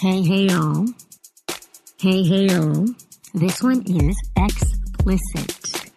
[0.00, 0.86] Hey, hey, y'all.
[1.98, 2.86] Hey, hey, y'all.
[3.34, 5.90] This one is explicit.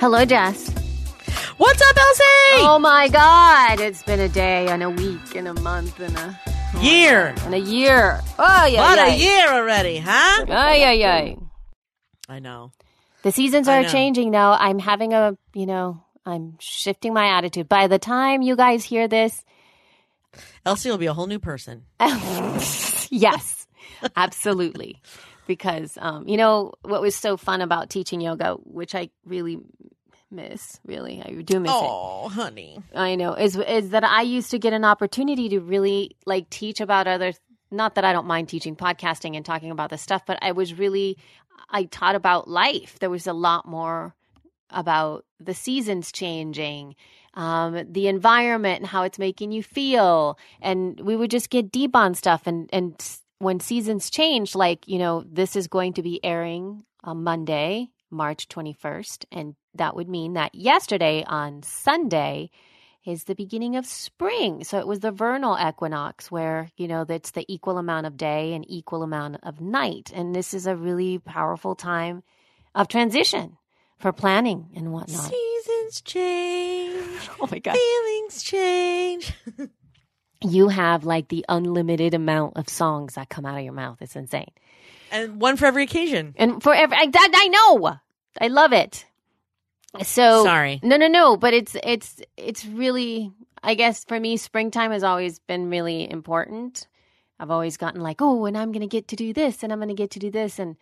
[0.00, 0.68] Hello, Jess.
[1.56, 2.64] What's up, Elsie?
[2.66, 3.80] Oh my God!
[3.80, 6.38] It's been a day and a week and a month and a
[6.82, 7.34] year.
[7.44, 8.20] and a year.
[8.38, 9.06] Oh yeah, What yeah.
[9.06, 10.44] a year already, huh?
[10.48, 11.36] Ay, ay, ay.
[12.32, 12.72] I know.
[13.22, 14.52] The seasons are changing now.
[14.52, 17.68] I'm having a, you know, I'm shifting my attitude.
[17.68, 19.44] By the time you guys hear this,
[20.64, 21.84] Elsie will be a whole new person.
[22.00, 23.66] yes,
[24.16, 25.02] absolutely.
[25.46, 29.58] Because, um, you know, what was so fun about teaching yoga, which I really
[30.30, 31.76] miss, really, I do miss it.
[31.78, 32.82] Oh, honey.
[32.94, 36.80] I know is is that I used to get an opportunity to really like teach
[36.80, 37.34] about other
[37.72, 40.74] not that I don't mind teaching podcasting and talking about this stuff but I was
[40.74, 41.16] really
[41.72, 42.98] I taught about life.
[42.98, 44.14] There was a lot more
[44.70, 46.94] about the seasons changing
[47.34, 50.38] um, the environment and how it's making you feel.
[50.60, 52.46] And we would just get deep on stuff.
[52.46, 52.94] And and
[53.38, 58.46] when seasons change like you know this is going to be airing on Monday March
[58.48, 62.50] 21st and that would mean that yesterday on Sunday
[63.04, 64.64] is the beginning of spring.
[64.64, 68.52] So it was the vernal equinox where, you know, that's the equal amount of day
[68.54, 70.12] and equal amount of night.
[70.14, 72.22] And this is a really powerful time
[72.74, 73.56] of transition
[73.98, 75.30] for planning and whatnot.
[75.30, 77.28] Seasons change.
[77.40, 77.76] Oh my God.
[77.76, 79.32] Feelings change.
[80.44, 83.98] You have like the unlimited amount of songs that come out of your mouth.
[84.00, 84.50] It's insane.
[85.12, 86.34] and one for every occasion.
[86.36, 87.96] And for every, I, I know.
[88.40, 89.06] I love it.
[90.00, 90.80] So Sorry.
[90.82, 91.36] No, no, no.
[91.36, 93.32] But it's it's it's really.
[93.64, 96.88] I guess for me, springtime has always been really important.
[97.38, 99.78] I've always gotten like, oh, and I'm going to get to do this, and I'm
[99.78, 100.76] going to get to do this, and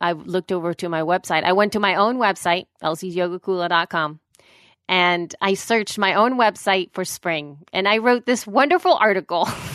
[0.00, 1.44] I've looked over to my website.
[1.44, 4.20] I went to my own website, elsie'syogakula.com,
[4.88, 9.46] and I searched my own website for spring, and I wrote this wonderful article.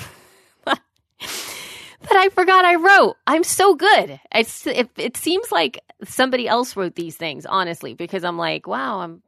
[2.09, 3.16] that I forgot I wrote.
[3.25, 4.19] I'm so good.
[4.34, 9.00] It's, it, it seems like somebody else wrote these things, honestly, because I'm like, wow,
[9.00, 9.22] I'm.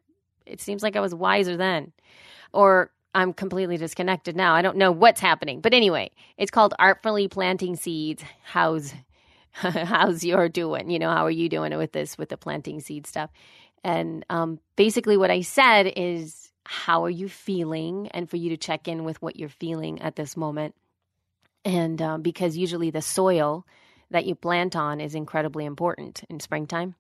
[0.46, 1.92] It seems like I was wiser then,
[2.54, 4.56] or I'm completely disconnected now.
[4.56, 8.24] I don't know what's happening, but anyway, it's called artfully planting seeds.
[8.44, 8.94] How's
[9.54, 10.90] how's your doing?
[10.90, 13.30] You know, how are you doing it with this with the planting seed stuff?
[13.84, 18.58] And um, basically, what I said is, how are you feeling, and for you to
[18.58, 20.76] check in with what you're feeling at this moment
[21.66, 23.66] and um, because usually the soil
[24.12, 26.96] that you plant on is incredibly important in springtime.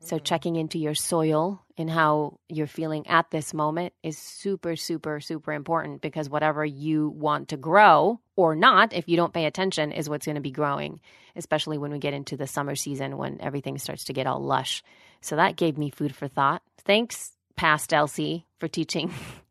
[0.00, 5.20] So checking into your soil and how you're feeling at this moment is super, super,
[5.20, 9.90] super important because whatever you want to grow or not, if you don't pay attention,
[9.90, 11.00] is what's going to be growing,
[11.34, 14.84] especially when we get into the summer season when everything starts to get all lush.
[15.20, 16.62] So that gave me food for thought.
[16.84, 19.12] Thanks, past Elsie, for teaching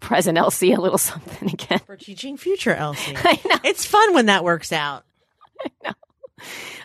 [0.00, 1.80] present Elsie a little something again.
[1.80, 3.14] For teaching future Elsie.
[3.24, 3.56] I know.
[3.64, 5.04] It's fun when that works out.
[5.64, 5.92] I know.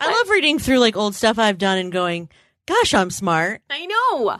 [0.01, 2.29] I, I love reading through like old stuff I've done and going,
[2.65, 3.61] gosh, I'm smart.
[3.69, 4.37] I know.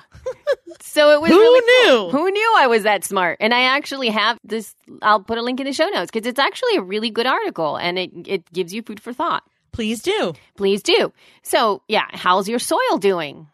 [0.82, 2.12] so it was Who really cool.
[2.12, 2.18] knew?
[2.18, 3.38] Who knew I was that smart?
[3.40, 4.76] And I actually have this.
[5.02, 7.78] I'll put a link in the show notes because it's actually a really good article
[7.78, 9.44] and it it gives you food for thought.
[9.72, 10.34] Please do.
[10.58, 11.14] Please do.
[11.44, 13.48] So yeah, how's your soil doing,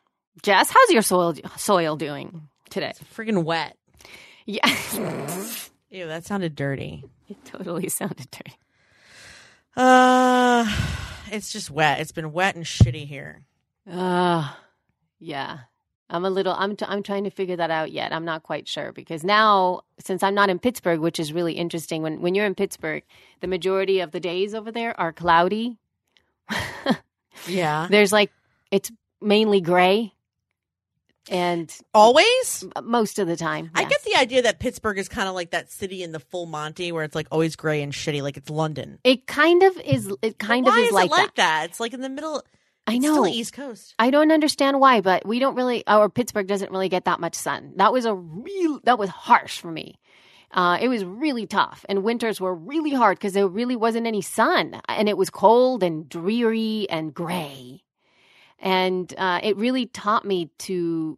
[0.43, 0.69] Jess?
[0.71, 2.89] How's your soil soil doing today?
[2.91, 3.75] It's Friggin' wet.
[4.53, 4.67] Yeah,
[5.89, 7.05] Ew, that sounded dirty.
[7.29, 8.57] it totally sounded dirty.
[9.77, 10.65] Uh,
[11.31, 12.01] it's just wet.
[12.01, 13.43] It's been wet and shitty here.
[13.89, 14.51] Uh,
[15.19, 15.59] yeah.
[16.09, 18.11] I'm a little I'm t- I'm trying to figure that out yet.
[18.11, 22.01] I'm not quite sure because now since I'm not in Pittsburgh, which is really interesting
[22.01, 23.03] when when you're in Pittsburgh,
[23.39, 25.77] the majority of the days over there are cloudy.
[27.47, 27.87] Yeah.
[27.89, 28.31] There's like
[28.69, 30.13] it's mainly gray
[31.29, 32.65] and Always?
[32.83, 33.71] most of the time.
[33.75, 36.45] I get the idea that Pittsburgh is kind of like that city in the full
[36.45, 38.99] Monty where it's like always gray and shitty, like it's London.
[39.03, 41.65] it kind of is it kind of is, is like, it like that?
[41.69, 42.43] It's like in the middle.
[42.87, 43.25] I know.
[43.27, 43.93] East Coast.
[43.99, 47.35] I don't understand why, but we don't really, or Pittsburgh doesn't really get that much
[47.35, 47.73] sun.
[47.75, 49.99] That was a real, that was harsh for me.
[50.53, 54.21] Uh, it was really tough, and winters were really hard because there really wasn't any
[54.21, 57.83] sun, and it was cold and dreary and gray.
[58.61, 61.17] And uh, it really taught me to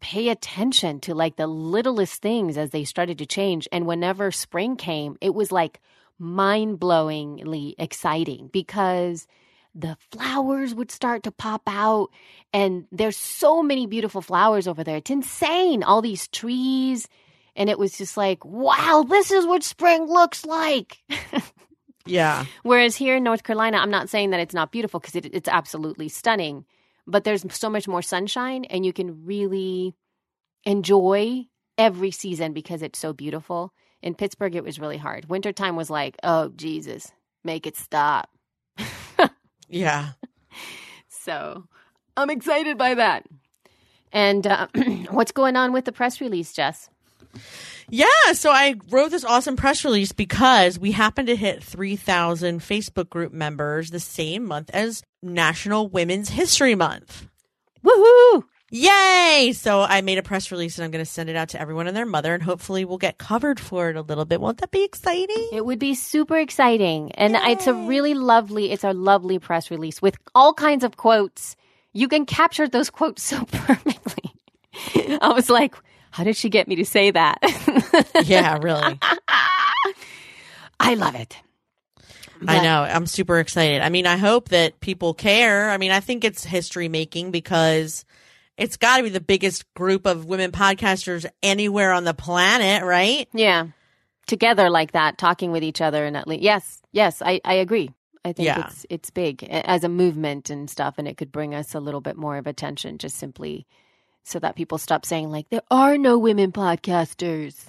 [0.00, 3.68] pay attention to like the littlest things as they started to change.
[3.72, 5.80] And whenever spring came, it was like
[6.18, 9.26] mind blowingly exciting because
[9.74, 12.08] the flowers would start to pop out
[12.52, 14.96] and there's so many beautiful flowers over there.
[14.96, 15.82] It's insane.
[15.82, 17.08] All these trees.
[17.54, 21.02] And it was just like, wow, this is what spring looks like.
[22.08, 22.46] Yeah.
[22.62, 25.48] Whereas here in North Carolina, I'm not saying that it's not beautiful because it, it's
[25.48, 26.64] absolutely stunning,
[27.06, 29.94] but there's so much more sunshine and you can really
[30.64, 31.44] enjoy
[31.76, 33.72] every season because it's so beautiful.
[34.02, 35.28] In Pittsburgh, it was really hard.
[35.28, 37.12] Wintertime was like, oh, Jesus,
[37.44, 38.30] make it stop.
[39.68, 40.10] Yeah.
[41.10, 41.64] So
[42.16, 43.26] I'm excited by that.
[44.12, 44.68] And uh,
[45.10, 46.88] what's going on with the press release, Jess?
[47.90, 53.08] Yeah, so I wrote this awesome press release because we happened to hit 3,000 Facebook
[53.08, 57.26] group members the same month as National Women's History Month.
[57.82, 58.44] Woohoo!
[58.70, 59.52] Yay!
[59.56, 61.86] So I made a press release and I'm going to send it out to everyone
[61.86, 64.42] and their mother and hopefully we'll get covered for it a little bit.
[64.42, 65.48] Won't that be exciting?
[65.52, 67.12] It would be super exciting.
[67.12, 71.56] And it's a really lovely, it's a lovely press release with all kinds of quotes.
[71.94, 74.34] You can capture those quotes so perfectly.
[75.22, 75.74] I was like,
[76.18, 77.38] how did she get me to say that?
[78.26, 78.98] yeah, really.
[80.80, 81.36] I love it.
[82.44, 82.82] I know.
[82.82, 83.82] I'm super excited.
[83.82, 85.70] I mean, I hope that people care.
[85.70, 88.04] I mean, I think it's history making because
[88.56, 93.28] it's got to be the biggest group of women podcasters anywhere on the planet, right?
[93.32, 93.68] Yeah.
[94.26, 97.90] Together like that, talking with each other and at least yes, yes, I, I agree.
[98.24, 98.66] I think Yeah.
[98.66, 102.00] it's it's big as a movement and stuff, and it could bring us a little
[102.00, 103.68] bit more of attention just simply
[104.28, 107.66] so that people stop saying like there are no women podcasters.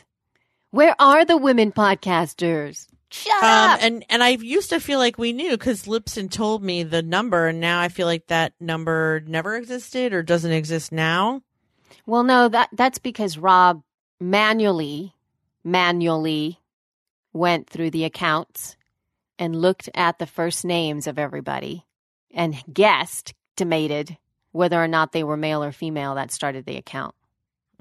[0.72, 2.86] Where are the women podcasters?
[3.12, 3.80] Shut Um, up.
[3.82, 7.48] and and I used to feel like we knew because Libsyn told me the number,
[7.48, 11.42] and now I feel like that number never existed or doesn't exist now.
[12.06, 13.82] Well, no, that that's because Rob
[14.20, 15.16] manually,
[15.64, 16.60] manually
[17.34, 18.76] went through the accounts
[19.40, 21.86] and looked at the first names of everybody
[22.32, 24.18] and guessed, estimated
[24.52, 27.16] whether or not they were male or female that started the account.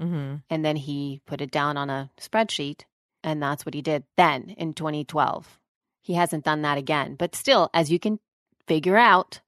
[0.00, 0.36] Mm-hmm.
[0.48, 2.82] And then he put it down on a spreadsheet,
[3.24, 5.58] and that's what he did then in 2012.
[6.00, 7.16] He hasn't done that again.
[7.16, 8.18] But still, as you can
[8.66, 9.40] figure out,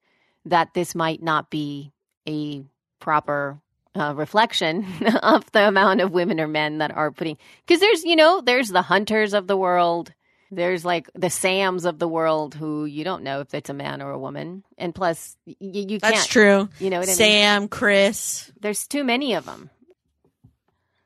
[0.45, 1.91] that this might not be
[2.27, 2.63] a
[2.99, 3.59] proper
[3.95, 4.85] uh, reflection
[5.23, 7.37] of the amount of women or men that are putting.
[7.65, 10.13] Because there's, you know, there's the hunters of the world.
[10.53, 14.01] There's like the Sams of the world who you don't know if it's a man
[14.01, 14.63] or a woman.
[14.77, 16.01] And plus, y- you can't.
[16.01, 16.67] That's true.
[16.79, 17.15] You know what I mean?
[17.15, 18.51] Sam, Chris.
[18.59, 19.69] There's too many of them.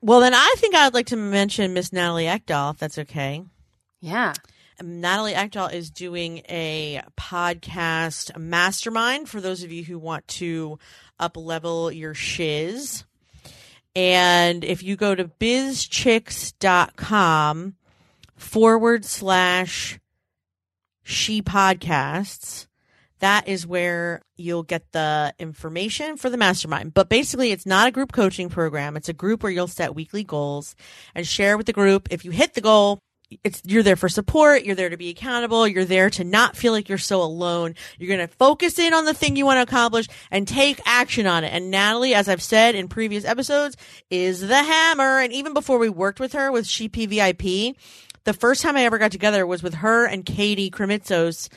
[0.01, 3.44] Well, then I think I would like to mention Miss Natalie Eckdahl, if that's okay.
[4.01, 4.33] Yeah.
[4.80, 10.77] Um, Natalie Eckdahl is doing a podcast mastermind for those of you who want to
[11.19, 13.03] up level your shiz.
[13.95, 16.53] And if you go to bizchix.com
[18.35, 19.99] forward slash
[21.03, 22.67] she podcasts,
[23.19, 26.93] that is where you'll get the information for the mastermind.
[26.93, 28.97] But basically, it's not a group coaching program.
[28.97, 30.75] It's a group where you'll set weekly goals
[31.13, 32.07] and share with the group.
[32.11, 32.99] If you hit the goal,
[33.43, 36.71] it's you're there for support you're there to be accountable you're there to not feel
[36.71, 39.63] like you're so alone you're going to focus in on the thing you want to
[39.63, 43.75] accomplish and take action on it and natalie as i've said in previous episodes
[44.10, 47.75] is the hammer and even before we worked with her with she pvip
[48.25, 51.50] the first time i ever got together was with her and katie krimitsos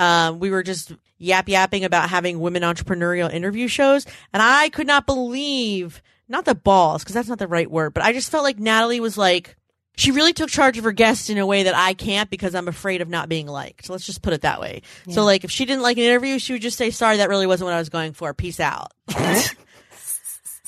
[0.00, 4.86] um, we were just yap yapping about having women entrepreneurial interview shows and i could
[4.86, 8.44] not believe not the balls because that's not the right word but i just felt
[8.44, 9.56] like natalie was like
[9.96, 12.66] she really took charge of her guests in a way that I can't because I'm
[12.66, 13.88] afraid of not being liked.
[13.88, 14.82] Let's just put it that way.
[15.08, 17.46] So like if she didn't like an interview, she would just say, sorry, that really
[17.46, 18.34] wasn't what I was going for.
[18.34, 18.92] Peace out.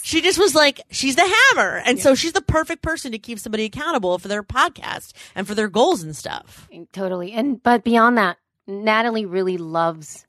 [0.06, 1.82] she just was like, she's the hammer.
[1.84, 5.56] And so she's the perfect person to keep somebody accountable for their podcast and for
[5.56, 6.68] their goals and stuff.
[6.92, 7.32] Totally.
[7.32, 10.24] And but beyond that, Natalie really loves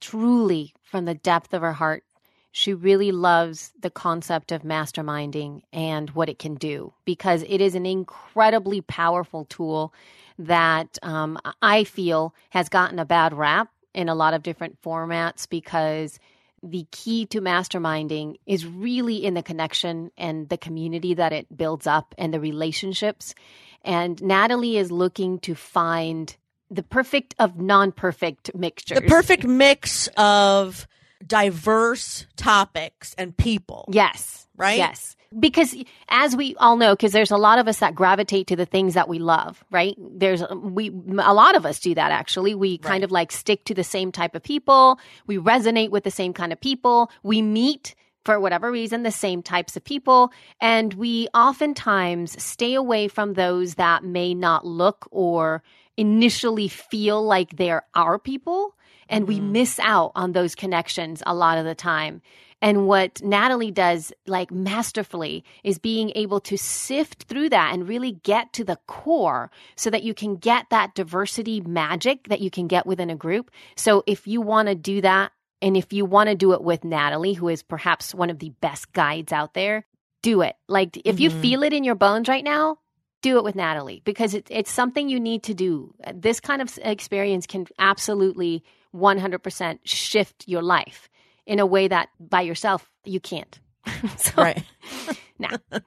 [0.00, 2.02] truly from the depth of her heart.
[2.50, 7.76] She really loves the concept of masterminding and what it can do because it is
[7.76, 9.94] an incredibly powerful tool
[10.36, 15.48] that um, I feel has gotten a bad rap in a lot of different formats
[15.48, 16.18] because
[16.62, 21.86] the key to masterminding is really in the connection and the community that it builds
[21.86, 23.34] up and the relationships.
[23.82, 26.34] And Natalie is looking to find
[26.70, 29.00] the perfect of non perfect mixtures.
[29.00, 30.86] The perfect mix of
[31.26, 33.88] diverse topics and people.
[33.90, 34.46] Yes.
[34.56, 34.78] Right?
[34.78, 35.16] Yes.
[35.38, 35.74] Because
[36.08, 38.94] as we all know, because there's a lot of us that gravitate to the things
[38.94, 39.96] that we love, right?
[39.98, 42.54] There's we a lot of us do that actually.
[42.54, 44.98] We kind of like stick to the same type of people.
[45.26, 47.10] We resonate with the same kind of people.
[47.22, 53.08] We meet for whatever reason the same types of people and we oftentimes stay away
[53.08, 55.62] from those that may not look or
[55.96, 58.76] initially feel like they're our people
[59.08, 62.22] and we miss out on those connections a lot of the time.
[62.60, 68.12] And what Natalie does, like masterfully, is being able to sift through that and really
[68.12, 72.68] get to the core so that you can get that diversity magic that you can
[72.68, 73.50] get within a group.
[73.76, 76.84] So if you want to do that, and if you want to do it with
[76.84, 79.84] Natalie, who is perhaps one of the best guides out there,
[80.22, 80.54] do it.
[80.68, 81.40] Like if you Mhm.
[81.40, 82.78] feel it in your bones right now,
[83.22, 85.94] do it with Natalie because it, it's something you need to do.
[86.14, 91.08] This kind of experience can absolutely 100% shift your life
[91.46, 93.58] in a way that by yourself you can't.
[94.16, 94.62] so, Right.
[95.38, 95.48] No.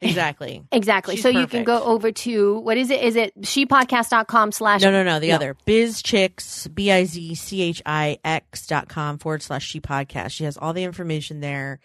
[0.00, 0.64] exactly.
[0.72, 1.14] Exactly.
[1.14, 3.00] She's so you can go over to what is it?
[3.00, 5.20] Is it shepodcast.com slash No, no, no.
[5.20, 5.34] The No.
[5.36, 9.80] other Biz Chix, B I Z C H I X dot com forward slash she
[9.80, 10.30] podcast.
[10.32, 11.78] She has all the information there,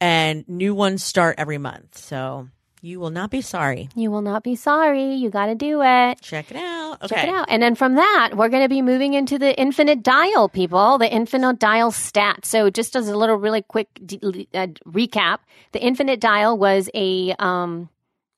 [0.00, 1.98] and new ones start every month.
[1.98, 2.48] So
[2.84, 3.88] you will not be sorry.
[3.94, 5.14] You will not be sorry.
[5.14, 6.20] You got to do it.
[6.20, 6.98] Check it out.
[7.00, 7.14] Okay.
[7.14, 7.46] Check it out.
[7.48, 11.10] And then from that, we're going to be moving into the infinite dial, people, the
[11.10, 12.44] infinite dial stat.
[12.44, 15.38] So just as a little really quick d- uh, recap,
[15.70, 17.88] the infinite dial was a um,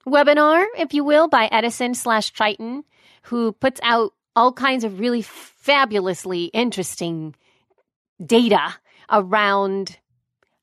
[0.06, 2.84] webinar, if you will, by Edison slash Triton,
[3.22, 7.34] who puts out all kinds of really fabulously interesting
[8.24, 8.74] data
[9.10, 9.98] around,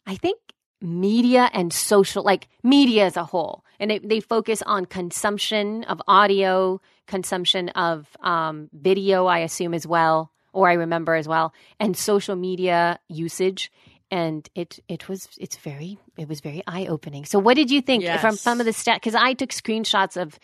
[0.05, 0.37] I think,
[0.81, 3.63] media and social, like media as a whole.
[3.81, 9.85] And it, they focus on consumption of audio, consumption of um, video, I assume as
[9.87, 13.71] well, or I remember as well, and social media usage.
[14.11, 17.25] And it it was it's very it was very eye opening.
[17.25, 18.21] So what did you think Yes.
[18.21, 18.97] from some of the stat?
[19.01, 20.37] Because I took screenshots of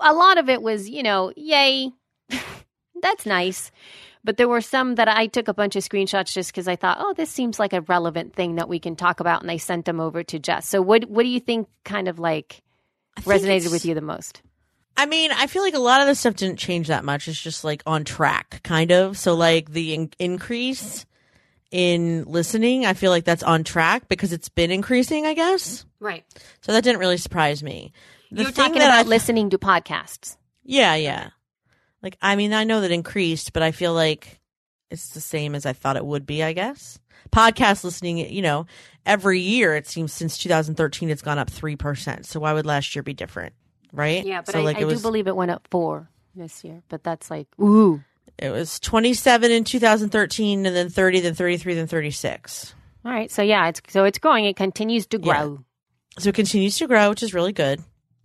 [0.00, 1.92] a lot of it was you know yay,
[3.02, 3.70] that's nice.
[4.22, 6.98] But there were some that I took a bunch of screenshots just because I thought,
[7.00, 9.86] oh, this seems like a relevant thing that we can talk about, and I sent
[9.86, 10.68] them over to Jess.
[10.68, 12.62] So, what what do you think kind of like
[13.20, 14.42] resonated with you the most?
[14.96, 17.28] I mean, I feel like a lot of the stuff didn't change that much.
[17.28, 19.16] It's just like on track, kind of.
[19.16, 21.06] So, like the in- increase
[21.70, 25.86] in listening, I feel like that's on track because it's been increasing, I guess.
[26.00, 26.24] Right.
[26.60, 27.92] So that didn't really surprise me.
[28.32, 30.36] The You're talking about I- listening to podcasts.
[30.64, 31.30] Yeah, yeah.
[32.02, 34.40] Like, I mean, I know that increased, but I feel like
[34.90, 36.98] it's the same as I thought it would be, I guess.
[37.30, 38.66] Podcast listening, you know,
[39.04, 42.24] every year, it seems since 2013, it's gone up 3%.
[42.24, 43.54] So why would last year be different?
[43.92, 44.24] Right?
[44.24, 46.82] Yeah, but so, I, like, I was, do believe it went up four this year.
[46.88, 48.02] But that's like, ooh.
[48.38, 52.74] it was 27 in 2013, and then 30, then 33, then 36.
[53.04, 53.30] All right.
[53.30, 54.44] So yeah, it's so it's growing.
[54.44, 55.44] It continues to Yeah.
[55.44, 55.64] grow.
[56.18, 57.82] So it continues to grow, which is really good.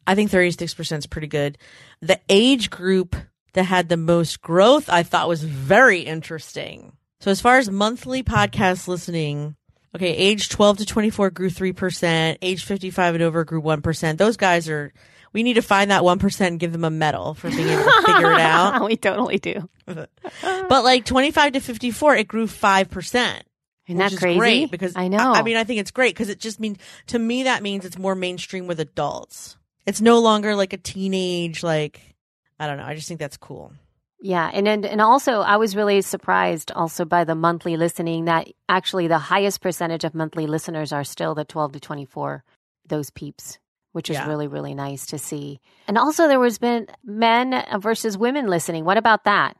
[0.07, 1.57] I think 36% is pretty good.
[2.01, 3.15] The age group
[3.55, 6.93] that had the most growth, I thought was very interesting.
[7.19, 9.55] So as far as monthly podcast listening,
[9.95, 14.17] okay, age 12 to 24 grew 3%, age 55 and over grew 1%.
[14.17, 14.93] Those guys are,
[15.33, 18.03] we need to find that 1% and give them a medal for being able to
[18.05, 18.85] figure it out.
[18.85, 19.67] we totally do.
[20.41, 23.41] But like 25 to 54, it grew 5%.
[23.87, 24.37] Isn't which that is crazy?
[24.39, 25.33] great because I know.
[25.33, 27.85] I, I mean, I think it's great because it just means to me that means
[27.85, 29.57] it's more mainstream with adults.
[29.85, 32.14] It's no longer like a teenage like
[32.59, 32.85] I don't know.
[32.85, 33.73] I just think that's cool.
[34.21, 38.47] Yeah, and, and and also I was really surprised also by the monthly listening that
[38.69, 42.43] actually the highest percentage of monthly listeners are still the 12 to 24
[42.87, 43.59] those peeps,
[43.91, 44.27] which is Yeah.
[44.27, 45.59] really really nice to see.
[45.87, 48.85] And also there was been men versus women listening.
[48.85, 49.57] What about that?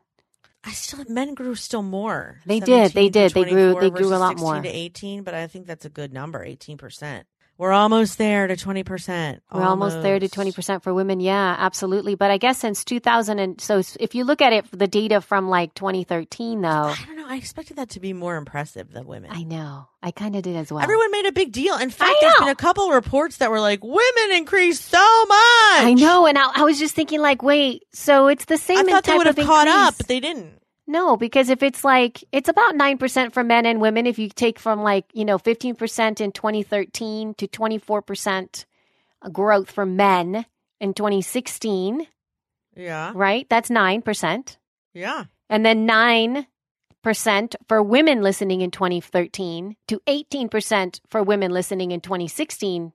[0.63, 2.39] I still men grew still more.
[2.47, 3.33] They did, they did.
[3.33, 4.61] They grew- they grew a lot 16 more.
[4.63, 7.23] to 18, but I think that's a good number, 18%.
[7.57, 9.39] We're almost there to 20%.
[9.53, 11.21] We're almost there to 20% for women.
[11.21, 12.15] Yeah, absolutely.
[12.15, 15.47] But I guess since 2000 and so if you look at it the data from
[15.49, 17.25] like 2013 though, I don't know.
[17.27, 19.31] I expected that to be more impressive than women.
[19.33, 19.87] I know.
[20.03, 20.83] I kind of did as well.
[20.83, 21.77] Everyone made a big deal.
[21.77, 25.37] In fact, there's been a couple reports that were like, women increased so much.
[25.83, 28.85] I know, and I, I was just thinking, like, wait, so it's the same.
[28.85, 28.89] Thing.
[28.89, 30.59] I thought they would have caught up, but they didn't.
[30.87, 34.29] No, because if it's like it's about nine percent for men and women, if you
[34.29, 38.65] take from like you know fifteen percent in 2013 to 24 percent
[39.31, 40.45] growth for men
[40.79, 42.05] in 2016,
[42.75, 43.11] Yeah.
[43.15, 43.47] right?
[43.49, 44.57] That's nine percent,
[44.93, 45.25] Yeah.
[45.49, 46.45] and then nine
[47.01, 52.93] percent for women listening in 2013 to 18 percent for women listening in 2016.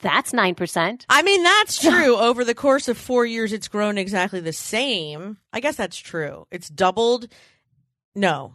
[0.00, 1.04] That's nine percent.
[1.08, 2.16] I mean, that's true.
[2.16, 5.38] Over the course of four years, it's grown exactly the same.
[5.52, 6.46] I guess that's true.
[6.50, 7.28] It's doubled.
[8.14, 8.54] No.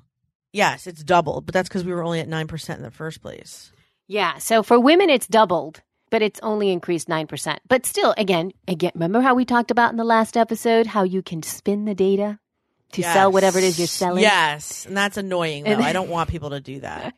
[0.52, 3.72] yes, it's doubled, but that's because we were only at 9% in the first place.
[4.08, 4.38] Yeah.
[4.38, 7.58] So for women, it's doubled, but it's only increased 9%.
[7.68, 11.22] But still, again, again, remember how we talked about in the last episode how you
[11.22, 12.40] can spin the data
[12.94, 14.24] to sell whatever it is you're selling?
[14.24, 15.78] Yes, and that's annoying though.
[15.78, 17.14] I don't want people to do that.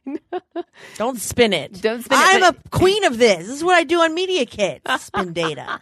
[0.98, 1.82] don't spin it.
[1.82, 3.48] Don't spin it, I'm but- a queen of this.
[3.48, 4.82] This is what I do on Media Kit.
[5.00, 5.82] Spin data.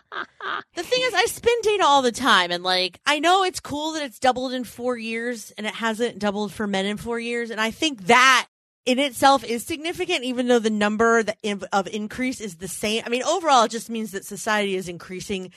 [0.76, 3.94] the thing is, I spin data all the time, and like I know it's cool
[3.94, 7.50] that it's doubled in four years, and it hasn't doubled for men in four years,
[7.50, 8.48] and I think that.
[8.86, 11.24] In itself is significant, even though the number
[11.72, 13.02] of increase is the same.
[13.06, 15.54] I mean, overall, it just means that society is increasing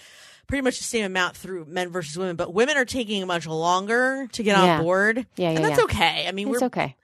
[0.46, 4.28] pretty much the same amount through men versus women, but women are taking much longer
[4.32, 4.78] to get Yeah.
[4.78, 5.26] on board.
[5.36, 5.84] Yeah, yeah, and that's yeah.
[5.84, 6.26] okay.
[6.28, 6.96] I mean, It's we're okay.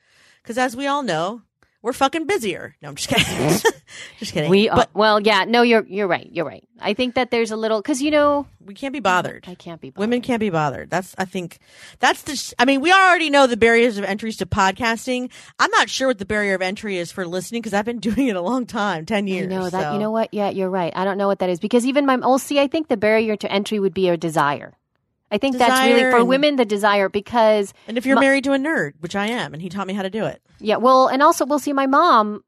[0.43, 1.43] because as we all know,
[1.83, 2.77] we're fucking busier.
[2.83, 3.73] No, I'm just kidding.
[4.19, 4.51] just kidding.
[4.51, 6.29] We are, but well, yeah, no, you're you're right.
[6.33, 6.65] You're right.
[6.81, 9.45] I think that there's a little because you know we can't be bothered.
[9.49, 10.01] I can't be bothered.
[10.01, 10.91] Women can't be bothered.
[10.91, 11.59] That's I think
[12.01, 12.37] that's the.
[12.37, 15.31] sh- I mean, we already know the barriers of entries to podcasting.
[15.59, 18.29] I'm not sure what the barrier of entry is for listening because I've been doing
[18.29, 19.43] it a long time, ten years.
[19.45, 19.83] You know that.
[19.83, 20.33] so- You know what?
[20.33, 20.93] Yeah, you're right.
[20.97, 23.37] I don't know what that is because even my oh, see, I think the barrier
[23.37, 24.75] to entry would be a desire.
[25.31, 28.45] I think that's really for and- women the desire because And if you're My- married
[28.45, 30.43] to a nerd, which I am, and he taught me how to do it.
[30.61, 31.73] yeah, well, and also we'll see.
[31.73, 32.45] My mom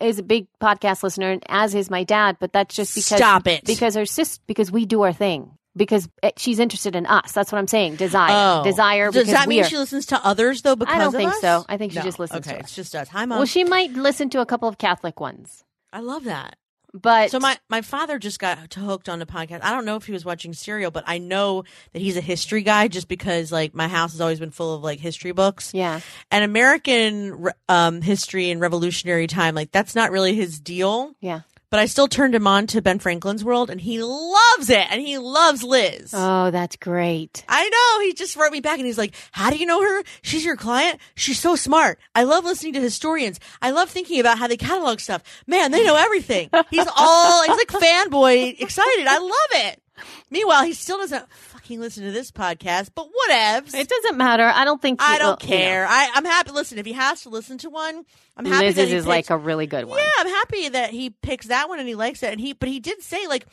[0.00, 2.36] is a big podcast listener, and as is my dad.
[2.40, 3.64] But that's just because Stop it.
[3.64, 7.32] because her sis because we do our thing because eh, she's interested in us.
[7.32, 7.96] That's what I'm saying.
[7.96, 9.10] Desire, Oh, desire.
[9.10, 9.64] Does that mean are.
[9.68, 10.76] she listens to others though?
[10.76, 11.40] Because I don't think us?
[11.40, 11.64] so.
[11.68, 12.04] I think she No.
[12.04, 12.76] just listens Okay, to it's us.
[12.76, 13.08] just us.
[13.08, 13.38] Hi, mom.
[13.38, 16.56] Well, she might listen to a couple of Catholic ones, I love that.
[16.92, 19.60] But So my my father just got hooked on the podcast.
[19.62, 22.62] I don't know if he was watching Serial, but I know that he's a history
[22.62, 25.72] guy just because like my house has always been full of like history books.
[25.74, 31.14] yeah, And American um history and revolutionary time like that's not really his deal.
[31.20, 31.40] yeah.
[31.70, 35.00] But I still turned him on to Ben Franklin's world and he loves it and
[35.00, 36.12] he loves Liz.
[36.12, 37.44] Oh, that's great.
[37.48, 38.04] I know.
[38.04, 40.02] He just wrote me back and he's like, How do you know her?
[40.22, 40.98] She's your client?
[41.14, 42.00] She's so smart.
[42.14, 43.38] I love listening to historians.
[43.62, 45.22] I love thinking about how they catalog stuff.
[45.46, 46.50] Man, they know everything.
[46.70, 49.06] He's all, he's like fanboy excited.
[49.06, 49.82] I love it.
[50.30, 51.24] Meanwhile, he still doesn't
[51.60, 53.74] fucking listen to this podcast, but whatevs.
[53.74, 54.44] It doesn't matter.
[54.44, 55.00] I don't think.
[55.02, 55.86] I don't well, you know, care.
[55.86, 56.52] I, I'm happy.
[56.52, 58.04] Listen, if he has to listen to one,
[58.36, 59.98] I'm happy that Liz's he is picks- like a really good one.
[59.98, 62.32] yeah, I'm happy that he picks that one and he likes it.
[62.32, 63.46] And he, but he did say like,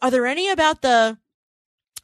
[0.00, 1.18] are there any about the?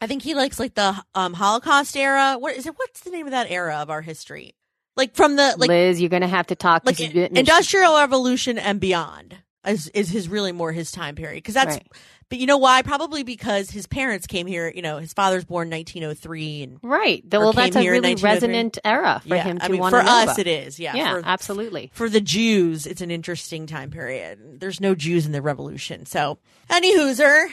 [0.00, 2.37] I think he likes like the um, Holocaust era.
[2.38, 2.74] What is it?
[2.76, 4.54] What's the name of that era of our history?
[4.96, 8.81] Like from the like Liz, you're going to have to talk like industrial revolution and
[8.81, 11.77] beyond is is his really more his time period because that's.
[11.77, 11.87] Right.
[12.29, 12.83] But you know why?
[12.83, 14.70] Probably because his parents came here.
[14.73, 17.25] You know, his father's born 1903, and Right.
[17.35, 20.01] or Well, that's a really resonant era for yeah, him to I mean, want for
[20.01, 20.79] to us it is.
[20.79, 21.90] Yeah, Yeah, for, absolutely.
[21.92, 24.61] for the Jews, it's an interesting time period.
[24.61, 26.07] There's no Jews in the revolution.
[26.07, 26.38] So,
[26.70, 27.46] any hooser.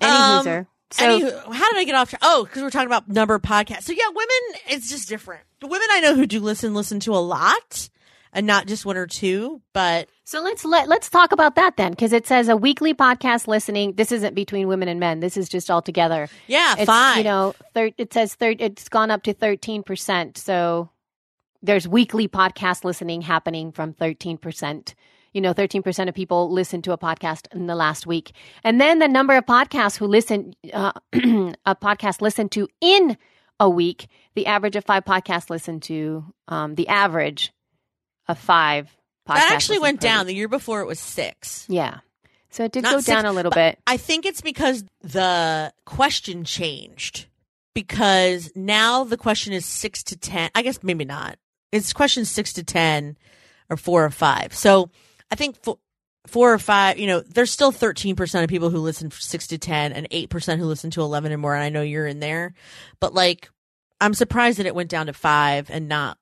[0.00, 0.66] Any Um, hooser.
[0.90, 2.10] So Anywho, how did I get off?
[2.10, 3.84] Tra- oh, because we're talking about number podcasts.
[3.84, 5.42] So yeah, women, it's just different.
[5.60, 7.88] The women I know who do listen listen to a lot,
[8.36, 9.60] and not just one or two.
[9.72, 13.48] But so let's let let's talk about that then, because it says a weekly podcast
[13.48, 13.94] listening.
[13.94, 15.20] This isn't between women and men.
[15.20, 16.28] This is just all together.
[16.46, 17.18] yeah, It's, fine.
[17.18, 20.38] You know, thir- it says thir- it's gone up to thirteen percent.
[20.38, 20.90] So
[21.62, 24.94] there's weekly podcast listening happening from thirteen percent.
[25.32, 28.80] You know, thirteen percent of people listen to a podcast in the last week, and
[28.80, 33.16] then the number of podcasts who listen, uh, a podcast listened to in
[33.58, 34.08] a week.
[34.34, 36.24] The average of five podcasts listened to.
[36.48, 37.52] Um, the average
[38.28, 38.94] of five.
[39.26, 40.26] That actually went down.
[40.26, 41.66] The year before it was six.
[41.68, 41.98] Yeah,
[42.50, 43.78] so it did Not go six, down a little bit.
[43.86, 47.26] I think it's because the question changed.
[47.74, 50.48] Because now the question is six to ten.
[50.54, 51.38] I guess maybe not.
[51.72, 53.18] It's question six to ten,
[53.68, 54.54] or four or five.
[54.54, 54.88] So
[55.30, 55.76] I think four,
[56.26, 56.98] four or five.
[56.98, 60.30] You know, there's still thirteen percent of people who listen six to ten, and eight
[60.30, 61.54] percent who listen to eleven and more.
[61.54, 62.54] And I know you're in there,
[62.98, 63.50] but like,
[64.00, 66.16] I'm surprised that it went down to five and not,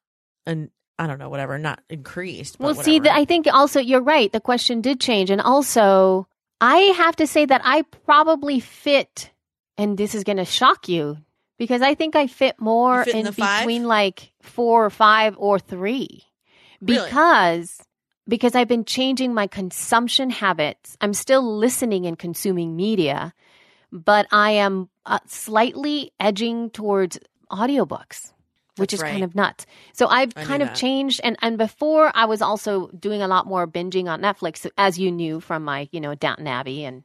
[0.47, 2.59] and I don't know, whatever, not increased.
[2.59, 3.15] but Well, see, whatever.
[3.17, 4.31] the, I think also you're right.
[4.31, 6.29] The question did change, and also
[6.61, 9.31] I have to say that I probably fit,
[9.77, 11.19] and this is going to shock you
[11.59, 13.63] because I think I fit more fit in in the five?
[13.63, 16.25] between like four or five or three
[16.81, 17.05] Really?
[17.07, 17.81] because
[18.27, 20.97] because I've been changing my consumption habits.
[21.01, 23.35] I'm still listening and consuming media,
[23.93, 27.19] but I am uh, slightly edging towards
[27.51, 28.33] audiobooks,
[28.77, 29.13] which That's is right.
[29.13, 29.67] kind of nuts.
[29.93, 30.77] So I've I kind of that.
[30.77, 34.99] changed and and before I was also doing a lot more binging on Netflix as
[34.99, 37.05] you knew from my, you know, Downton Abbey and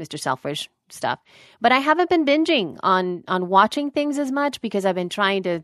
[0.00, 0.18] Mr.
[0.18, 1.18] Selfridge stuff.
[1.60, 5.42] But I haven't been binging on on watching things as much because I've been trying
[5.44, 5.62] to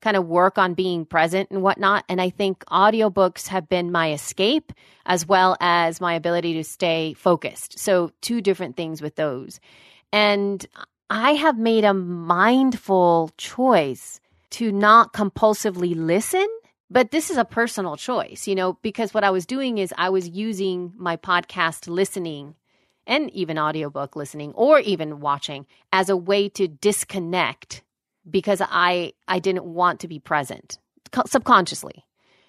[0.00, 2.04] kind of work on being present and whatnot.
[2.08, 4.72] And I think audiobooks have been my escape
[5.06, 7.78] as well as my ability to stay focused.
[7.78, 9.60] So, two different things with those.
[10.12, 10.64] And
[11.10, 16.46] I have made a mindful choice to not compulsively listen
[16.90, 20.08] But this is a personal choice, you know, because what I was doing is I
[20.08, 22.54] was using my podcast listening
[23.06, 27.82] and even audiobook listening or even watching as a way to disconnect
[28.28, 30.78] because I I didn't want to be present
[31.26, 32.04] subconsciously.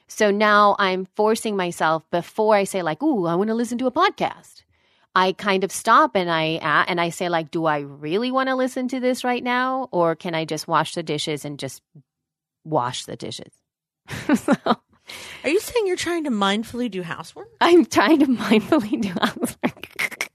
[0.08, 3.88] So now I'm forcing myself before I say like, "Ooh, I want to listen to
[3.88, 4.64] a podcast."
[5.20, 8.48] I kind of stop and I uh, and I say like, "Do I really want
[8.48, 11.82] to listen to this right now or can I just wash the dishes and just
[12.64, 13.52] wash the dishes?"
[14.36, 14.54] so,
[15.44, 17.50] Are you saying you're trying to mindfully do housework?
[17.60, 20.32] I'm trying to mindfully do housework.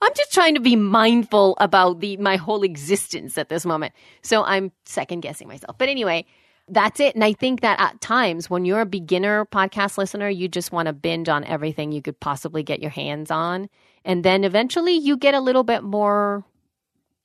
[0.00, 3.92] I'm just trying to be mindful about the my whole existence at this moment.
[4.22, 5.78] So I'm second guessing myself.
[5.78, 6.26] But anyway,
[6.68, 7.14] that's it.
[7.14, 10.86] And I think that at times when you're a beginner podcast listener, you just want
[10.86, 13.68] to binge on everything you could possibly get your hands on.
[14.04, 16.44] And then eventually you get a little bit more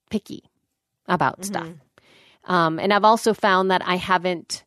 [0.09, 0.43] picky
[1.07, 1.69] about stuff.
[2.45, 4.63] Um, and I've also found that I haven't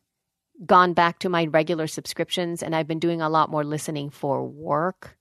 [0.65, 4.45] gone back to my regular subscriptions and I've been doing a lot more listening for
[4.45, 5.17] work,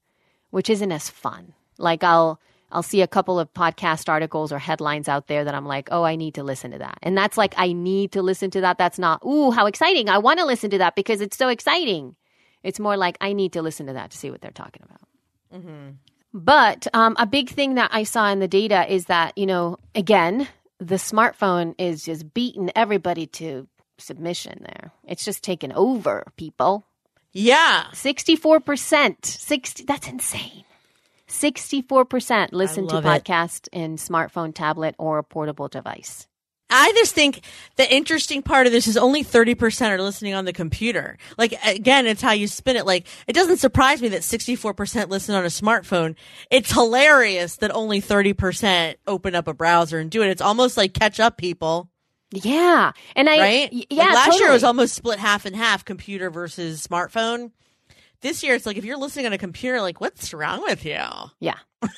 [0.51, 1.55] which isn't as fun.
[1.79, 2.41] Like I'll
[2.73, 6.03] I'll see a couple of podcast articles or headlines out there that I'm like, "Oh,
[6.03, 8.79] I need to listen to that." And that's like I need to listen to that.
[8.79, 10.09] That's not, "Ooh, how exciting.
[10.09, 12.17] I want to listen to that because it's so exciting."
[12.63, 15.61] It's more like I need to listen to that to see what they're talking about.
[15.61, 15.91] Mm-hmm.
[16.35, 19.79] But um, a big thing that I saw in the data is that, you know,
[19.95, 24.93] again, the smartphone is just beating everybody to submission there.
[25.05, 26.87] It's just taken over people.
[27.33, 27.85] Yeah.
[27.93, 29.25] 64%.
[29.25, 30.65] 60 that's insane.
[31.33, 33.69] 64% listen to love it.
[33.73, 36.29] in smartphone, tablet, or a portable device.
[36.75, 37.43] I just think
[37.77, 41.19] the interesting part of this is only 30% are listening on the computer.
[41.37, 42.87] Like, again, it's how you spin it.
[42.87, 46.15] Like, it doesn't surprise me that 64% listen on a smartphone.
[46.51, 50.31] It's hilarious that only 30% open up a browser and do it.
[50.31, 51.91] It's almost like catch up people,
[52.31, 52.93] Yeah.
[53.15, 53.87] And I, right?
[53.91, 54.05] yeah.
[54.05, 57.51] Like last year it was almost split half and half computer versus smartphone.
[58.23, 61.01] This year it's like if you're listening on a computer, like, what's wrong with you?
[61.41, 61.59] Yeah.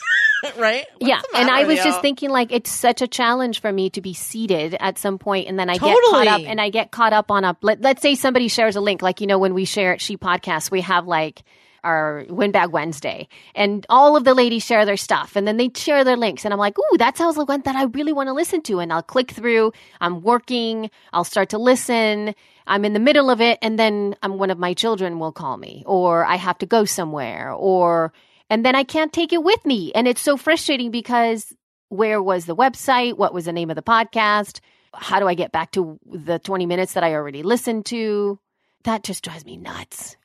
[0.58, 0.86] right?
[0.98, 1.20] What's yeah.
[1.34, 4.76] And I was just thinking like it's such a challenge for me to be seated
[4.80, 7.44] at some point and then I get caught up and I get caught up on
[7.44, 10.00] a let, let's say somebody shares a link like you know when we share at
[10.00, 11.42] She Podcast we have like
[11.82, 16.02] our Windbag Wednesday and all of the ladies share their stuff and then they share
[16.02, 18.32] their links and I'm like, "Ooh, that sounds like one that I really want to
[18.32, 22.34] listen to." And I'll click through, I'm working, I'll start to listen,
[22.66, 25.56] I'm in the middle of it and then um, one of my children will call
[25.56, 28.12] me or I have to go somewhere or
[28.50, 29.92] and then I can't take it with me.
[29.94, 31.52] And it's so frustrating because
[31.88, 33.16] where was the website?
[33.16, 34.60] What was the name of the podcast?
[34.94, 38.38] How do I get back to the 20 minutes that I already listened to?
[38.84, 40.16] That just drives me nuts.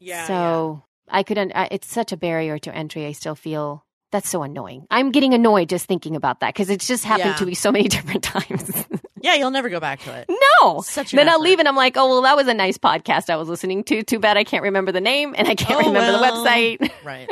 [0.00, 3.06] yeah, so I could, un- I- it's such a barrier to entry.
[3.06, 4.86] I still feel that's so annoying.
[4.90, 7.36] I'm getting annoyed just thinking about that because it's just happened Yeah.
[7.36, 8.86] to me so many different times.
[9.22, 10.28] Yeah, you'll never go back to it.
[10.62, 10.80] no.
[10.82, 13.30] Such an then I'll leave and I'm like, oh, well, that was a nice podcast
[13.30, 14.02] I was listening to.
[14.02, 16.42] Too bad I can't remember the name and I can't Oh, remember well.
[16.44, 16.90] the website.
[17.04, 17.28] Right.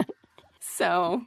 [0.60, 1.22] So,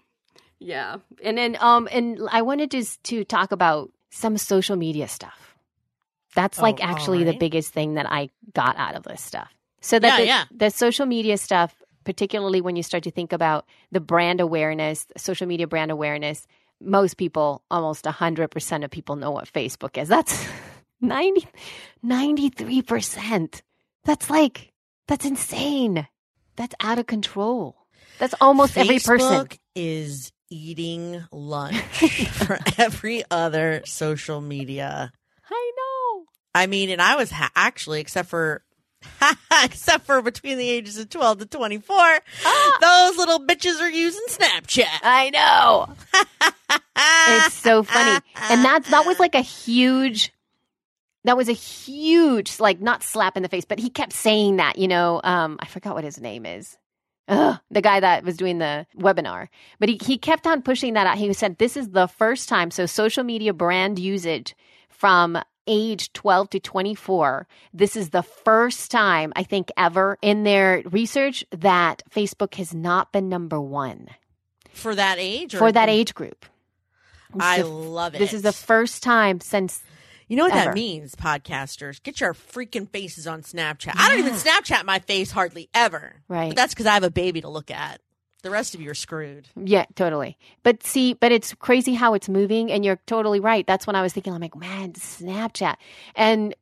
[0.60, 0.97] yeah.
[1.23, 5.56] And then um and I wanted just to talk about some social media stuff.
[6.36, 9.52] That's like Oh, all actually the biggest thing that I got out of this stuff.
[9.82, 10.43] So that Yeah, the, yeah.
[10.67, 15.47] the social media stuff, particularly when you start to think about the brand awareness, social
[15.47, 16.47] media brand awareness,
[16.84, 20.08] most people, almost 100% of people know what Facebook is.
[20.08, 20.46] That's
[21.02, 21.48] 90
[22.06, 23.62] 93%.
[24.06, 24.72] That's like
[25.08, 26.08] that's insane.
[26.56, 27.76] That's out of control.
[28.19, 29.46] That's almost every person.
[29.48, 31.78] Facebook is eating lunch
[32.32, 35.12] for every other social media.
[35.50, 36.26] I know.
[36.56, 38.63] I mean, and I was ha- actually, except for,
[39.63, 42.78] except for between the ages of 12 to 24, Ah.
[42.82, 45.00] those little bitches are using Snapchat.
[45.02, 45.89] I know.
[46.96, 48.20] It's so funny.
[48.50, 50.32] And that that was like a huge
[51.24, 54.78] that was a huge like not slap in the face, but he kept saying that,
[54.78, 56.78] you know, um I forgot what his name is.
[57.28, 59.48] Ugh, the guy that was doing the webinar.
[59.80, 61.18] But he, he kept on pushing that out.
[61.18, 64.56] He said this is the first time so social media brand usage
[64.89, 70.82] from age 12 to 24 this is the first time i think ever in their
[70.91, 74.08] research that facebook has not been number one
[74.73, 75.56] For that age?
[75.56, 76.45] or- for that age group
[77.39, 78.19] I the- love it.
[78.19, 79.82] this is the first time since
[80.28, 80.65] You know what ever.
[80.69, 82.02] that means, podcasters?
[82.02, 83.93] Get your freaking faces on Snapchat.
[83.97, 86.21] I don't even Snapchat my face hardly ever.
[86.28, 86.49] Right.
[86.49, 88.02] But that's because I have a baby to look at.
[88.43, 89.47] The rest of you are screwed.
[89.56, 90.38] yeah, totally.
[90.63, 93.65] But see, but it's crazy how it's moving, and you're totally right.
[93.65, 95.75] That's when I was thinking, I'm like, man, Snapchat,
[96.15, 96.53] and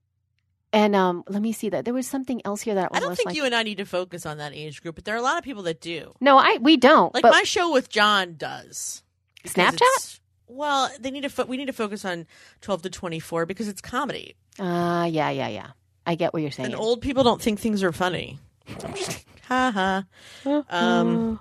[0.74, 3.28] and um, let me see that there was something else here that I don't think
[3.28, 5.22] like, you and I need to focus on that age group, but there are a
[5.24, 6.14] lot of people that do.
[6.22, 7.14] No, I we don't.
[7.14, 9.04] Like but my show with John does.
[9.44, 10.20] Snapchat?
[10.48, 11.30] Well, they need to.
[11.30, 12.28] Fo- we need to focus on
[12.62, 14.36] twelve to twenty four because it's comedy.
[14.60, 15.72] uh, yeah, yeah, yeah.
[16.06, 16.74] I get what you're saying.
[16.74, 18.38] And old people don't think things are funny.
[19.44, 20.04] ha
[20.46, 20.64] ha.
[20.70, 21.40] Um,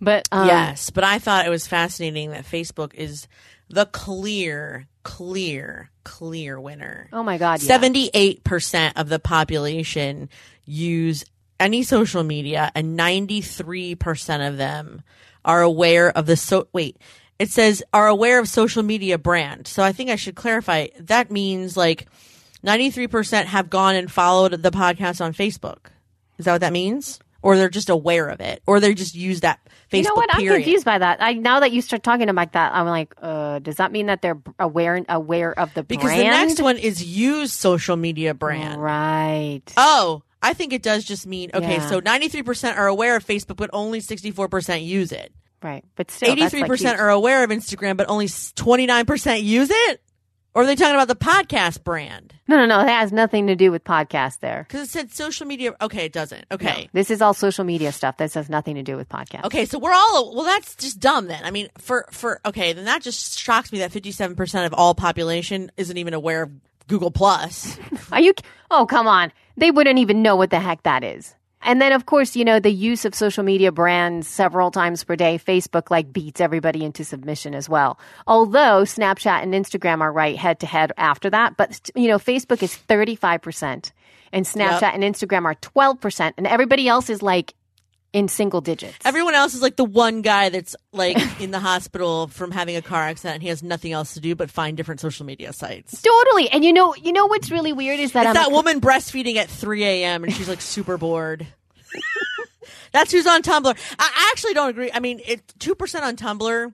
[0.00, 3.28] but um, yes, but I thought it was fascinating that Facebook is
[3.68, 7.08] the clear, clear, clear winner.
[7.12, 7.60] Oh my God.
[7.62, 7.66] Yeah.
[7.68, 10.28] Seventy-eight percent of the population
[10.64, 11.24] use
[11.58, 15.02] any social media, and ninety-three percent of them
[15.44, 16.68] are aware of the so.
[16.72, 16.96] Wait,
[17.38, 19.66] it says are aware of social media brand.
[19.66, 20.88] So I think I should clarify.
[20.98, 22.08] That means like
[22.62, 25.90] ninety-three percent have gone and followed the podcast on Facebook.
[26.40, 27.20] Is that what that means?
[27.42, 29.96] Or they're just aware of it, or they just use that Facebook.
[29.96, 30.30] You know what?
[30.32, 30.52] Period.
[30.52, 31.22] I'm confused by that.
[31.22, 34.20] I now that you start talking about that, I'm like, uh, does that mean that
[34.20, 35.88] they're aware aware of the brand.
[35.88, 36.26] Because brand?
[36.26, 38.82] the next one is use social media brand.
[38.82, 39.62] right?
[39.78, 41.76] Oh, I think it does just mean okay.
[41.76, 41.88] Yeah.
[41.88, 45.32] So ninety three percent are aware of Facebook, but only sixty four percent use it.
[45.62, 49.42] Right, but still, Eighty three percent are aware of Instagram, but only twenty nine percent
[49.42, 50.02] use it.
[50.52, 52.34] Or are they talking about the podcast brand?
[52.48, 52.78] No, no, no.
[52.78, 54.40] That has nothing to do with podcast.
[54.40, 54.64] There.
[54.66, 55.74] Because it said social media.
[55.80, 56.44] Okay, it doesn't.
[56.50, 56.88] Okay.
[56.92, 58.16] This is all social media stuff.
[58.16, 59.44] This has nothing to do with podcast.
[59.44, 60.44] Okay, so we're all well.
[60.44, 61.28] That's just dumb.
[61.28, 64.66] Then I mean, for for okay, then that just shocks me that fifty seven percent
[64.66, 66.50] of all population isn't even aware of
[66.88, 67.78] Google Plus.
[68.12, 68.34] Are you?
[68.70, 69.32] Oh, come on.
[69.56, 71.34] They wouldn't even know what the heck that is.
[71.62, 75.14] And then, of course, you know, the use of social media brands several times per
[75.14, 77.98] day, Facebook like beats everybody into submission as well.
[78.26, 81.56] Although Snapchat and Instagram are right head to head after that.
[81.58, 83.92] But, you know, Facebook is 35%
[84.32, 84.94] and Snapchat Yep.
[84.94, 86.32] and Instagram are 12%.
[86.38, 87.54] And everybody else is like
[88.12, 88.98] in single digits.
[89.04, 92.82] Everyone else is like the one guy that's like in the hospital from having a
[92.82, 93.34] car accident.
[93.36, 96.02] And he has nothing else to do but find different social media sites.
[96.02, 96.48] Totally.
[96.50, 99.36] And you know, you know what's really weird is that It's I'm that woman breastfeeding
[99.36, 100.24] at 3 a.m.
[100.24, 101.46] and she's like super bored.
[102.92, 103.76] That's who's on Tumblr.
[103.98, 104.90] I actually don't agree.
[104.92, 106.72] I mean, it two percent on Tumblr.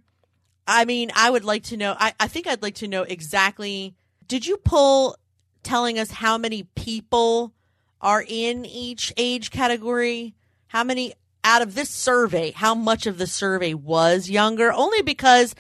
[0.67, 1.95] I mean, I would like to know.
[1.99, 3.95] I, I think I'd like to know exactly.
[4.27, 5.17] Did you pull
[5.63, 7.53] telling us how many people
[8.01, 10.35] are in each age category?
[10.69, 11.15] How many
[11.47, 12.51] out of this survey?
[12.51, 14.73] How much of the survey was younger?
[14.73, 15.55] Only because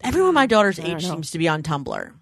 [0.00, 1.10] everyone my daughter's age know.
[1.10, 2.12] seems to be on Tumblr.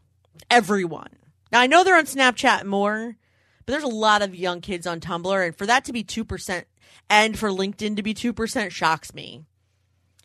[0.50, 1.10] Everyone.
[1.52, 3.16] Now I know they're on Snapchat more,
[3.64, 6.24] but there's a lot of young kids on Tumblr, and for that to be two
[6.24, 6.66] percent,
[7.10, 9.44] and for LinkedIn to be two percent, shocks me.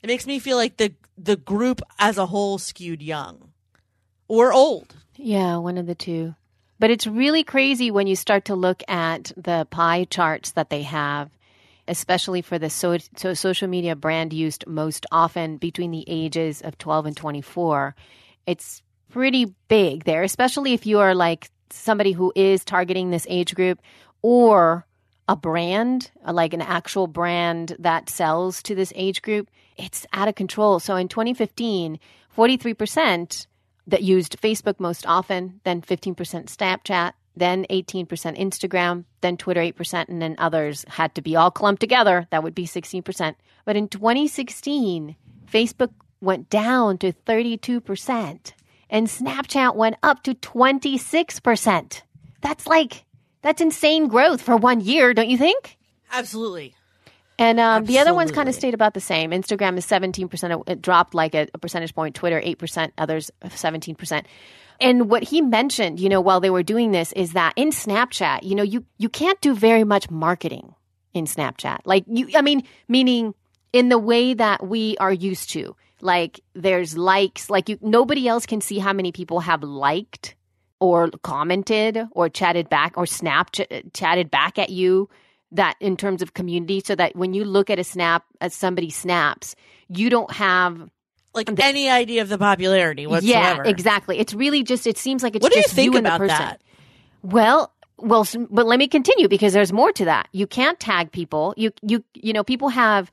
[0.01, 3.51] It makes me feel like the the group as a whole skewed young
[4.29, 4.95] or old.
[5.17, 6.35] Yeah, one of the two.
[6.79, 10.83] But it's really crazy when you start to look at the pie charts that they
[10.83, 11.29] have,
[11.89, 16.77] especially for the so, so social media brand used most often between the ages of
[16.77, 17.95] 12 and 24.
[18.45, 23.55] It's pretty big there, especially if you are like somebody who is targeting this age
[23.55, 23.81] group
[24.21, 24.85] or
[25.27, 29.49] a brand, like an actual brand that sells to this age group.
[29.77, 30.79] It's out of control.
[30.79, 31.99] So in 2015,
[32.35, 33.47] 43%
[33.87, 40.21] that used Facebook most often, then 15% Snapchat, then 18% Instagram, then Twitter 8%, and
[40.21, 42.27] then others had to be all clumped together.
[42.29, 43.35] That would be 16%.
[43.65, 45.15] But in 2016,
[45.51, 48.53] Facebook went down to 32%,
[48.89, 52.01] and Snapchat went up to 26%.
[52.41, 53.05] That's like,
[53.41, 55.77] that's insane growth for one year, don't you think?
[56.11, 56.75] Absolutely.
[57.39, 59.31] And um, the other ones kind of stayed about the same.
[59.31, 60.69] Instagram is 17%.
[60.69, 62.15] It dropped like a, a percentage point.
[62.15, 62.91] Twitter, 8%.
[62.97, 64.25] Others, 17%.
[64.81, 68.43] And what he mentioned, you know, while they were doing this is that in Snapchat,
[68.43, 70.73] you know, you, you can't do very much marketing
[71.13, 71.79] in Snapchat.
[71.85, 73.33] Like, you, I mean, meaning
[73.73, 75.75] in the way that we are used to.
[76.01, 77.49] Like, there's likes.
[77.49, 80.35] Like, you, nobody else can see how many people have liked
[80.79, 83.51] or commented or chatted back or snap
[83.93, 85.09] chatted back at you
[85.51, 88.89] that in terms of community so that when you look at a snap as somebody
[88.89, 89.55] snaps
[89.89, 90.89] you don't have
[91.33, 93.63] Like any idea of the popularity whatsoever.
[93.63, 96.05] yeah exactly it's really just it seems like it's What do you just think and
[96.05, 96.37] the about person.
[96.37, 96.61] that?
[97.21, 101.53] well well but let me continue because there's more to that you can't tag people
[101.57, 103.11] you you you know people have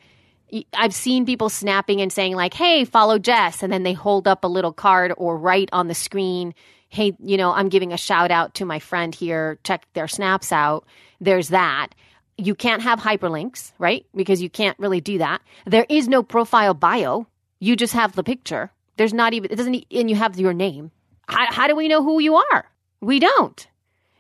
[0.75, 4.45] I've seen people snapping and saying like, "Hey, follow Jess," and then they hold up
[4.45, 6.55] a little card or write on the screen,
[6.89, 9.59] "Hey, you know, I'm giving a shout out to my friend here.
[9.65, 10.87] Check their snaps out."
[11.21, 11.89] There's that.
[12.39, 14.07] You can't have hyperlinks, right?
[14.15, 15.43] Because you can't really do that.
[15.67, 17.27] There is no profile bio.
[17.59, 18.71] You just have the picture.
[18.97, 20.91] There's not even it doesn't and you have your name.
[21.29, 22.71] How, how do we know who you are?
[23.01, 23.67] We don't.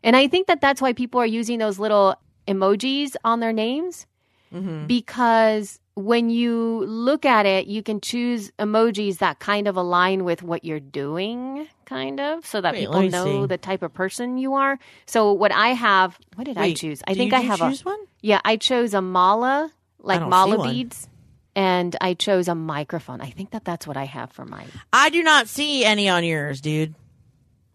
[0.02, 4.06] And I think that that's why people are using those little emojis on their names
[4.54, 4.86] Mm-hmm.
[4.86, 10.40] because when you look at it, you can choose emojis that kind of align with
[10.42, 13.46] what you're doing, kind of, so that Wait, people know see.
[13.46, 14.78] the type of person you are.
[15.04, 17.02] So what I have, what did I choose?
[17.08, 17.98] I think I have a one.
[18.22, 18.40] yeah.
[18.44, 21.08] I chose a mala, like mala beads,
[21.56, 23.20] and I chose a microphone.
[23.20, 26.22] I think that that's what I have for mine I do not see any on
[26.22, 26.94] yours, dude.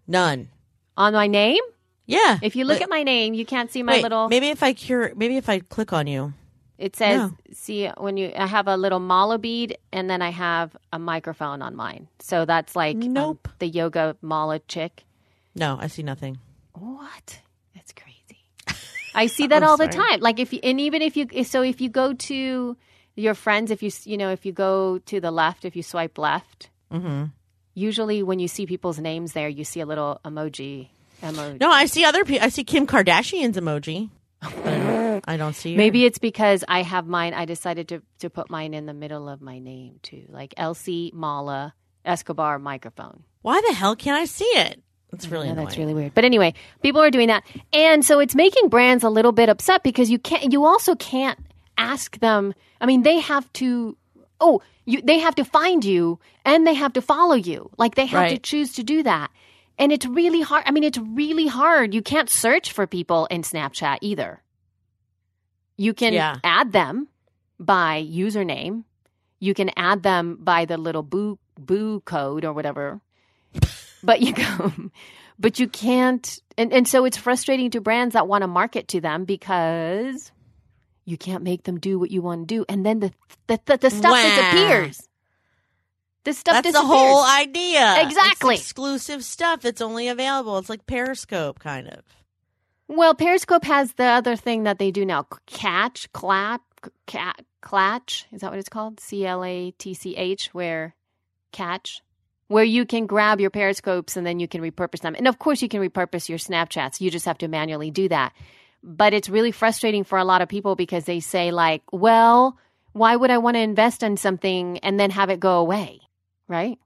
[0.08, 0.50] None.
[0.96, 1.64] on my name.
[2.06, 2.40] Yeah.
[2.42, 4.28] If you look Wait, at my name, you can't see my wait, little.
[4.30, 6.34] maybe if I cure, maybe if I click on you.
[6.78, 7.38] It says, No.
[7.54, 11.62] see, when you, I have a little mala bead and then I have a microphone
[11.62, 12.08] on mine.
[12.20, 13.48] So that's like um, Nope.
[13.60, 15.04] the yoga mala chick.
[15.56, 16.40] No, I see nothing.
[16.74, 17.40] What?
[17.76, 18.44] That's crazy.
[19.14, 20.20] I see that all the time.
[20.22, 22.76] Like if you, and even if you, so if you go to
[23.22, 26.18] your friends, if you, you know, if you go to the left, if you swipe
[26.18, 27.26] left, Mm-hmm.
[27.74, 30.90] usually when you see people's names there, you see a little emoji.
[31.24, 31.60] Emoji.
[31.62, 32.44] No, I see other people.
[32.46, 34.10] I see Kim Kardashian's emoji.
[34.42, 35.70] I don't, see.
[35.70, 35.78] yours.
[35.78, 37.34] Maybe it's because I have mine.
[37.34, 41.12] I decided to, to put mine in the middle of my name too, like Elsie
[41.14, 43.24] Mala Escobar microphone.
[43.42, 44.82] Why the hell can't I see it?
[45.14, 46.14] It's really that's really weird.
[46.14, 49.84] But anyway, people are doing that, and so it's making brands a little bit upset
[49.84, 50.52] because you can't.
[50.54, 51.38] You also can't
[51.82, 52.54] ask them.
[52.80, 53.98] I mean, they have to.
[54.40, 57.70] Oh, you, they have to find you and they have to follow you.
[57.78, 59.30] Like they have to choose to do that.
[59.78, 60.64] And it's really hard.
[60.66, 61.94] I mean, it's really hard.
[61.94, 64.42] You can't search for people in Snapchat either.
[65.78, 66.38] You can Yeah.
[66.44, 67.08] add them
[67.60, 68.84] by username.
[69.40, 73.00] You can add them by the little boo boo code or whatever.
[74.04, 74.72] But you go
[75.38, 79.02] but you can't and, and so it's frustrating to brands that want to market to
[79.02, 80.32] them because
[81.06, 83.12] you can't make them do what you want to do and then the
[83.48, 84.22] the, the, the stuff Wow.
[84.24, 85.08] disappears.
[86.24, 87.96] The stuff That's the whole idea.
[88.04, 88.54] Exactly.
[88.54, 90.58] It's exclusive stuff that's only available.
[90.60, 92.04] It's like Periscope, kind of.
[92.88, 96.62] Well, Periscope has the other thing that they do now: catch, clap,
[97.08, 98.28] cat, clatch.
[98.32, 99.00] Is that what it's called?
[99.00, 100.94] C L A T C H, where
[101.52, 102.02] catch,
[102.50, 105.16] where you can grab your Periscopes and then you can repurpose them.
[105.16, 107.02] And of course, you can repurpose your Snapchats.
[107.02, 108.34] You just have to manually do that.
[108.84, 112.58] But it's really frustrating for a lot of people because they say like, "Well,
[112.94, 116.00] why would I want to invest in something and then have it go away?"
[116.48, 116.80] Right?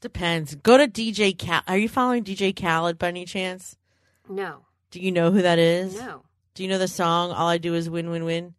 [0.00, 0.54] Depends.
[0.56, 1.62] Go to DJ Cal.
[1.66, 3.76] Are you following DJ Khaled by any chance?
[4.28, 5.94] No, Do you know who that is?
[5.94, 6.22] no.
[6.54, 8.54] Do you know the song "All I Do Is Win, Win, Win"?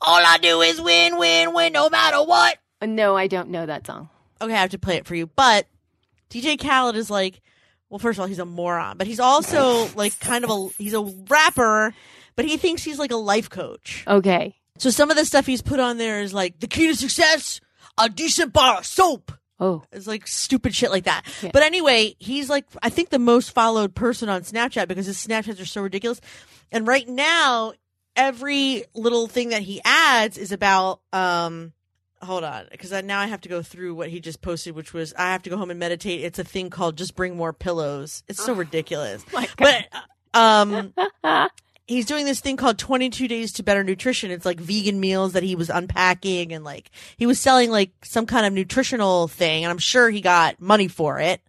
[0.00, 2.56] All I do is win, win, win, no matter what.
[2.80, 4.08] Uh, no, I don't know that song.
[4.40, 5.26] Okay, I have to play it for you.
[5.26, 5.66] But
[6.30, 7.40] DJ Khaled is like,
[7.90, 10.94] well, first of all, he's a moron, but he's also like kind of a he's
[10.94, 11.92] a rapper,
[12.36, 14.04] but he thinks he's like a life coach.
[14.06, 14.54] Okay.
[14.78, 17.60] So some of the stuff he's put on there is like the key to success:
[17.98, 19.32] a decent bar of soap.
[19.60, 21.22] Oh, It's like stupid shit like that.
[21.40, 21.50] Yeah.
[21.52, 25.60] But anyway, he's like I think the most followed person on Snapchat because his Snapchats
[25.60, 26.20] are so ridiculous.
[26.72, 27.72] And right now,
[28.16, 31.72] every little thing that he adds is about um
[32.20, 35.14] hold on because now I have to go through what he just posted which was
[35.16, 36.22] I have to go home and meditate.
[36.24, 38.24] It's a thing called just bring more pillows.
[38.26, 39.24] It's so ridiculous.
[39.32, 39.86] my But
[40.34, 40.94] um
[41.86, 44.30] he's doing this thing called 22 days to better nutrition.
[44.30, 48.26] It's like vegan meals that he was unpacking and like he was selling like some
[48.26, 51.40] kind of nutritional thing and i'm sure he got money for it.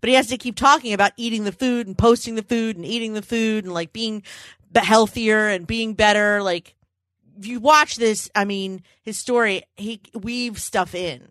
[0.00, 2.84] But he has to keep talking about eating the food and posting the food and
[2.84, 4.24] eating the food and like being
[4.74, 6.42] healthier and being better.
[6.42, 6.74] Like
[7.38, 11.28] if you watch this i mean his story he weaves stuff in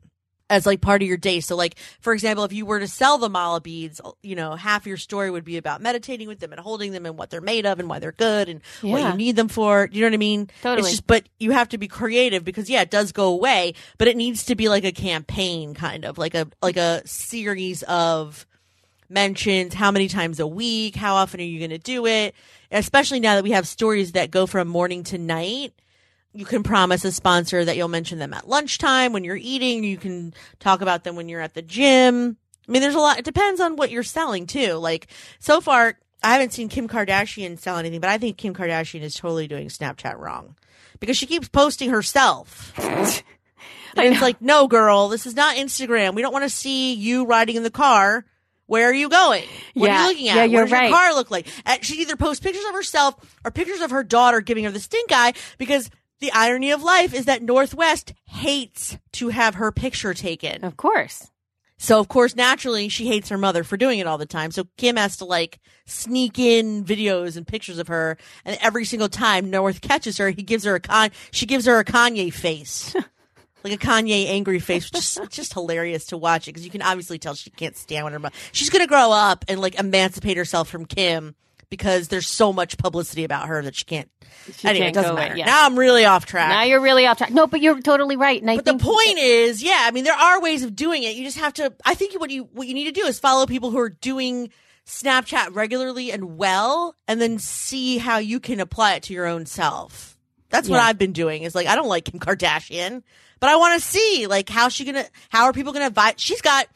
[0.51, 1.39] as like part of your day.
[1.39, 4.85] So like for example, if you were to sell the mala beads, you know, half
[4.85, 7.65] your story would be about meditating with them and holding them and what they're made
[7.65, 9.89] of and why they're good and what you need them for.
[9.91, 10.49] You know what I mean?
[10.61, 10.81] Totally.
[10.81, 14.07] It's just but you have to be creative because yeah, it does go away, but
[14.07, 18.45] it needs to be like a campaign kind of like a like a series of
[19.09, 22.33] mentions how many times a week, how often are you going to do it?
[22.71, 25.73] Especially now that we have stories that go from morning to night
[26.33, 29.83] you can promise a sponsor that you'll mention them at lunchtime when you're eating.
[29.83, 32.37] You can talk about them when you're at the gym.
[32.67, 33.19] I mean, there's a lot.
[33.19, 34.73] It depends on what you're selling too.
[34.75, 35.07] Like
[35.39, 39.15] so far, I haven't seen Kim Kardashian sell anything, but I think Kim Kardashian is
[39.15, 40.55] totally doing Snapchat wrong
[40.99, 42.73] because she keeps posting herself.
[43.93, 46.15] And it's like, no, girl, this is not Instagram.
[46.15, 48.25] We don't want to see you riding in the car.
[48.67, 49.43] Where are you going?
[49.73, 50.01] What are Yeah.
[50.03, 50.35] you looking at?
[50.37, 50.89] Yeah, you're what does right.
[50.89, 51.47] your car look like?
[51.65, 54.79] Uh, she either posts pictures of herself or pictures of her daughter giving her the
[54.79, 55.89] stink eye because
[56.21, 60.63] the irony of life is that North West hates to have her picture taken.
[60.63, 61.27] of course.
[61.77, 64.51] So of course, naturally, she hates her mother for doing it all the time.
[64.51, 69.10] So Kim has to like sneak in videos and pictures of her, and every single
[69.10, 71.10] time North catches her, he gives her a con.
[71.31, 72.95] She gives her a Kanye face,
[73.63, 76.84] like a Kanye angry face, which is just, hilarious to watch it because you can
[76.84, 78.36] obviously tell she can't stand what her mother.
[78.51, 81.34] She's gonna grow up and like emancipate herself from Kim
[81.72, 84.11] because there's so much publicity about her that she can't.
[84.57, 85.38] She anyway, can't it doesn't away, matter.
[85.38, 85.45] yeah.
[85.45, 86.49] Now I'm really off track.
[86.49, 87.32] Now you're really off track.
[87.32, 88.45] No, but you're totally right.
[88.45, 91.15] But the point is, yeah, I mean, there are ways of doing it.
[91.15, 91.74] You just have to.
[91.84, 94.51] I think what you what you need to do is follow people who are doing
[94.86, 99.45] Snapchat regularly and well, and then see how you can apply it to your own
[99.45, 100.17] self.
[100.49, 101.43] That's what I've been doing.
[101.43, 103.03] Is like I don't like Kim Kardashian,
[103.39, 106.15] but I want to see like how she gonna how are people gonna vibe.
[106.17, 106.67] She's got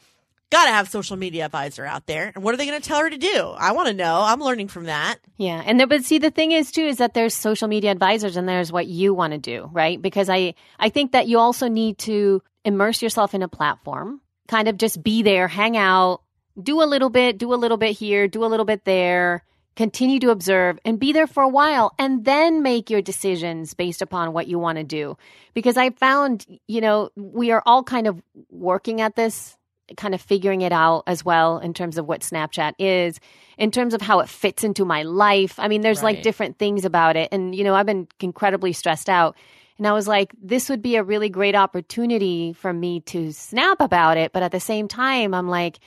[0.52, 2.30] Gotta have social media advisor out there.
[2.34, 3.54] And what are they going to tell her to do?
[3.58, 4.22] I want to know.
[4.22, 5.16] I'm learning from that.
[5.36, 5.60] Yeah.
[5.64, 8.48] And there, but see, the thing is too, is that there's social media advisors and
[8.48, 10.00] there's what you want to do, right?
[10.00, 14.68] Because I, I think that you also need to immerse yourself in a platform, kind
[14.68, 16.22] of just be there, hang out,
[16.60, 19.42] do a little bit, do a little bit here, do a little bit there,
[19.74, 24.00] continue to observe and be there for a while and then make your decisions based
[24.00, 25.16] upon what you want to do.
[25.54, 28.20] Because I found, you know, we are all kind of
[28.50, 29.56] working at this
[29.96, 33.20] kind of figuring it out as well in terms of what Snapchat is,
[33.58, 35.54] in terms of how it fits into my life.
[35.58, 37.28] I mean, there's like different things about it.
[37.32, 39.36] And, you know, I've been incredibly stressed out.
[39.78, 43.80] And I was like, this would be a really great opportunity for me to snap
[43.80, 44.32] about it.
[44.32, 45.78] But at the same time, I'm like,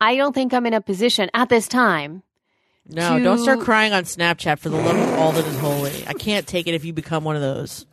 [0.00, 2.22] I don't think I'm in a position at this time.
[2.88, 6.04] No, To- don't start crying on Snapchat for the love of all that is holy.
[6.06, 7.86] I can't take it if you become one of those.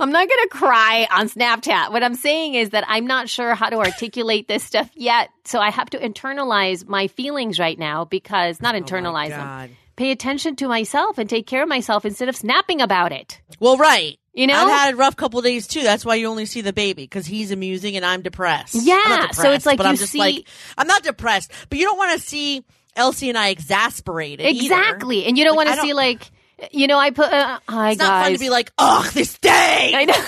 [0.00, 1.92] I'm not going to cry on Snapchat.
[1.92, 5.30] What I'm saying is that I'm not sure how to articulate this stuff yet.
[5.44, 9.70] So I have to internalize my feelings right now because not oh internalize them.
[9.96, 13.40] Pay attention to myself and take care of myself instead of snapping about it.
[13.60, 14.18] Well, right.
[14.32, 14.54] You know?
[14.54, 15.82] I've had a rough couple days too.
[15.82, 18.74] That's why you only see the baby because he's amusing and I'm depressed.
[18.76, 20.48] I'm Yeah, so it's like but I'm just see- like
[20.78, 22.64] I'm not depressed, but you don't want to see
[22.96, 24.46] Elsie and I exasperated.
[24.46, 24.64] either.
[24.64, 25.24] Exactly.
[25.26, 26.30] And you don't Like, want to see like,
[26.70, 29.92] you know, I put, uh, hi It's not fun to be like, ugh, this day.
[29.94, 30.24] I know.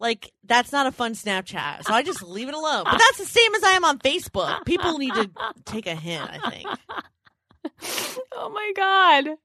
[0.00, 1.84] Like that's not a fun Snapchat.
[1.84, 2.82] So I just leave it alone.
[2.84, 4.64] But that's the same as I am on Facebook.
[4.64, 5.30] People need to
[5.64, 6.28] take a hint.
[6.28, 6.66] I think.
[8.36, 9.36] oh my god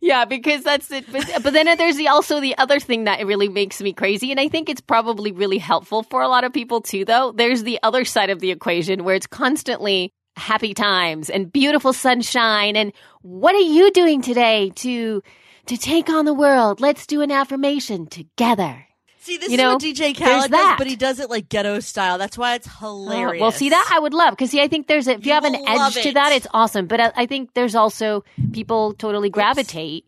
[0.00, 3.48] yeah because that's it but, but then there's the also the other thing that really
[3.48, 6.80] makes me crazy and i think it's probably really helpful for a lot of people
[6.80, 11.52] too though there's the other side of the equation where it's constantly happy times and
[11.52, 12.92] beautiful sunshine and
[13.22, 15.20] what are you doing today to
[15.68, 18.84] to take on the world let's do an affirmation together
[19.20, 21.80] See, this You is know, what DJ Khaled does, but he does it like ghetto
[21.80, 22.16] style.
[22.16, 23.42] That's why it's hilarious.
[23.42, 25.30] Oh, well, see that I would love because see, I think there's a, if you,
[25.30, 26.86] You have an edge to that, it's awesome.
[26.86, 30.06] But I, I think there's also people totally gravitate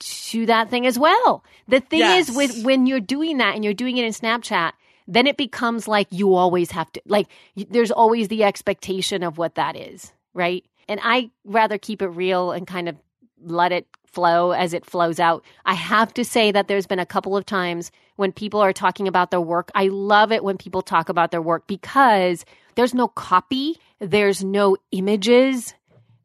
[0.00, 1.44] to that thing as well.
[1.68, 2.28] The thing Yes.
[2.28, 4.72] is, with when you're doing that and you're doing it in Snapchat,
[5.06, 7.28] then it becomes like you always have to like.
[7.56, 10.62] There's always the expectation of what that is, right?
[10.88, 12.96] And I rather keep it real and kind of
[13.42, 15.44] let it flow as it flows out.
[15.64, 19.08] I have to say that there's been a couple of times when people are talking
[19.08, 19.70] about their work.
[19.74, 22.44] I love it when people talk about their work because
[22.74, 25.74] there's no copy, there's no images,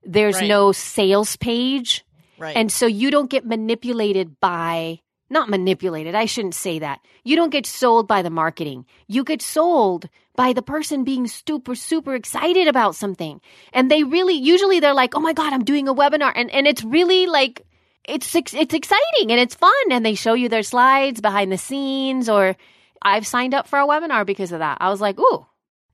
[0.04, 0.48] there's Right.
[0.48, 2.06] no sales page.
[2.38, 2.56] right.
[2.56, 7.00] And so you don't get manipulated by, not manipulated, I shouldn't say that.
[7.24, 8.86] You don't get sold by the marketing.
[9.08, 13.42] You get sold by the person being super, super excited about something.
[13.74, 16.32] And they really, usually they're like, oh my God, I'm doing a webinar.
[16.36, 17.66] And, and it's really like,
[18.08, 19.74] it's, it's exciting and it's fun.
[19.92, 22.56] And they show you their slides behind the scenes or
[23.02, 24.78] I've signed up for a webinar because of that.
[24.82, 25.46] I was like, ooh,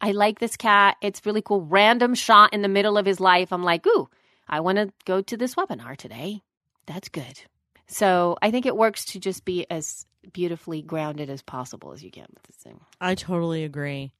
[0.01, 0.97] I like this cat.
[1.01, 1.61] It's really cool.
[1.61, 3.51] Random shot in the middle of his life.
[3.51, 4.09] I'm like, ooh,
[4.47, 6.41] I want to go to this webinar today.
[6.85, 7.41] That's good.
[7.87, 12.11] So I think it works to just be as beautifully grounded as possible as you
[12.11, 12.79] can with this thing.
[12.99, 14.13] I totally agree.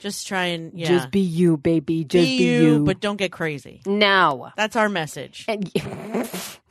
[0.00, 2.04] Just try and yeah, Just be you, baby.
[2.04, 3.80] Just be be, you, but don't get crazy.
[3.86, 4.50] no.
[4.56, 5.46] That's our message.
[5.48, 5.70] And,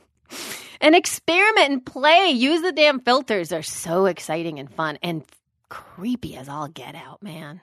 [0.84, 2.30] and experiment and play.
[2.30, 3.48] Use the damn filters.
[3.48, 5.24] They're so exciting and fun and
[5.70, 7.62] creepy as all get out, man.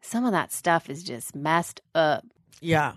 [0.00, 2.24] Some of that stuff is just messed up.
[2.60, 2.94] Yeah.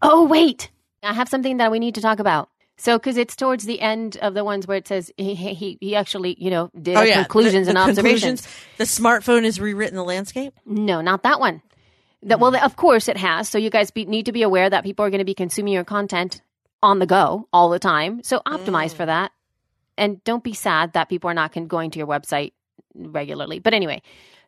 [0.00, 0.70] Oh, wait.
[1.02, 2.50] I have something that we need to talk about.
[2.76, 5.96] So, because it's towards the end of the ones where it says he he, he
[5.96, 7.16] actually, you know, did Oh yeah.
[7.16, 8.42] conclusions The- and the observations.
[8.42, 8.66] conclusions.
[8.78, 10.54] The smartphone has rewritten the landscape.
[10.64, 11.60] No, not that one.
[12.22, 12.64] That well, hmm.
[12.64, 13.48] of course it has.
[13.48, 15.72] So you guys be, need to be aware that people are going to be consuming
[15.74, 16.42] your content
[16.82, 18.22] on the go all the time.
[18.22, 19.06] So optimize for mm.
[19.06, 19.32] that,
[19.98, 22.52] and don't be sad that people are not going to your website
[22.94, 23.58] regularly.
[23.58, 24.02] But anyway,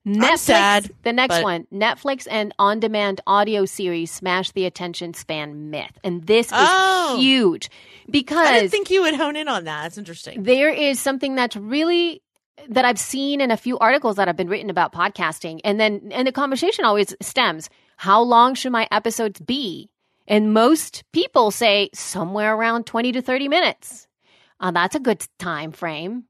[0.07, 0.39] Netflix.
[0.39, 5.97] sad, the next but- one, Netflix and on-demand audio series smash the attention span myth,
[6.03, 7.19] and this is Oh.
[7.21, 7.71] huge
[8.11, 9.83] because I didn't think you would hone in on that.
[9.85, 10.43] That's interesting.
[10.43, 12.23] there is something that's really
[12.69, 16.11] that I've seen in a few articles that have been written about podcasting, and then
[16.13, 19.89] and the conversation always stems: how long should my episodes be?
[20.33, 24.09] And most people say somewhere around twenty to thirty minutes.
[24.59, 26.25] Uh, that's a good time frame,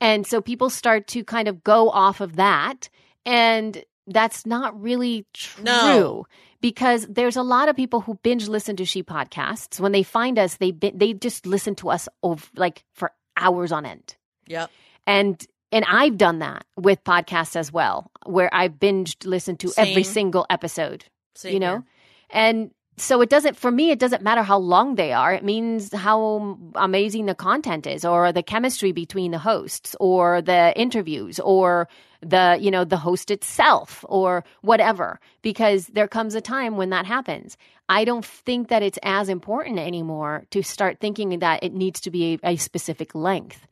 [0.00, 2.88] and so people start to kind of go off of that,
[3.26, 6.26] and that's not really true No.
[6.60, 9.80] because there's a lot of people who binge listen to she podcasts.
[9.80, 13.84] When they find us, they they just listen to us over like for hours on
[13.84, 14.16] end.
[14.46, 14.66] Yeah.
[15.06, 20.04] And and I've done that with podcasts as well, where I've binged listened to every
[20.04, 21.04] single episode.
[21.34, 21.84] Same you know,
[22.30, 22.70] and
[23.00, 23.90] so it doesn't for me.
[23.90, 25.32] It doesn't matter how long they are.
[25.32, 30.72] It means how amazing the content is, or the chemistry between the hosts, or the
[30.78, 31.88] interviews, or
[32.22, 37.06] the you know the host itself or whatever because there comes a time when that
[37.06, 37.56] happens
[37.88, 42.10] i don't think that it's as important anymore to start thinking that it needs to
[42.10, 43.66] be a, a specific length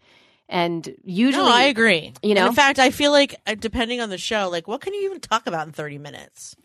[0.48, 2.14] and usually No, I agree.
[2.22, 2.40] you know?
[2.40, 5.02] And in fact, I feel like uh, depending on the show, like what can you
[5.04, 6.56] even talk about in thirty minutes?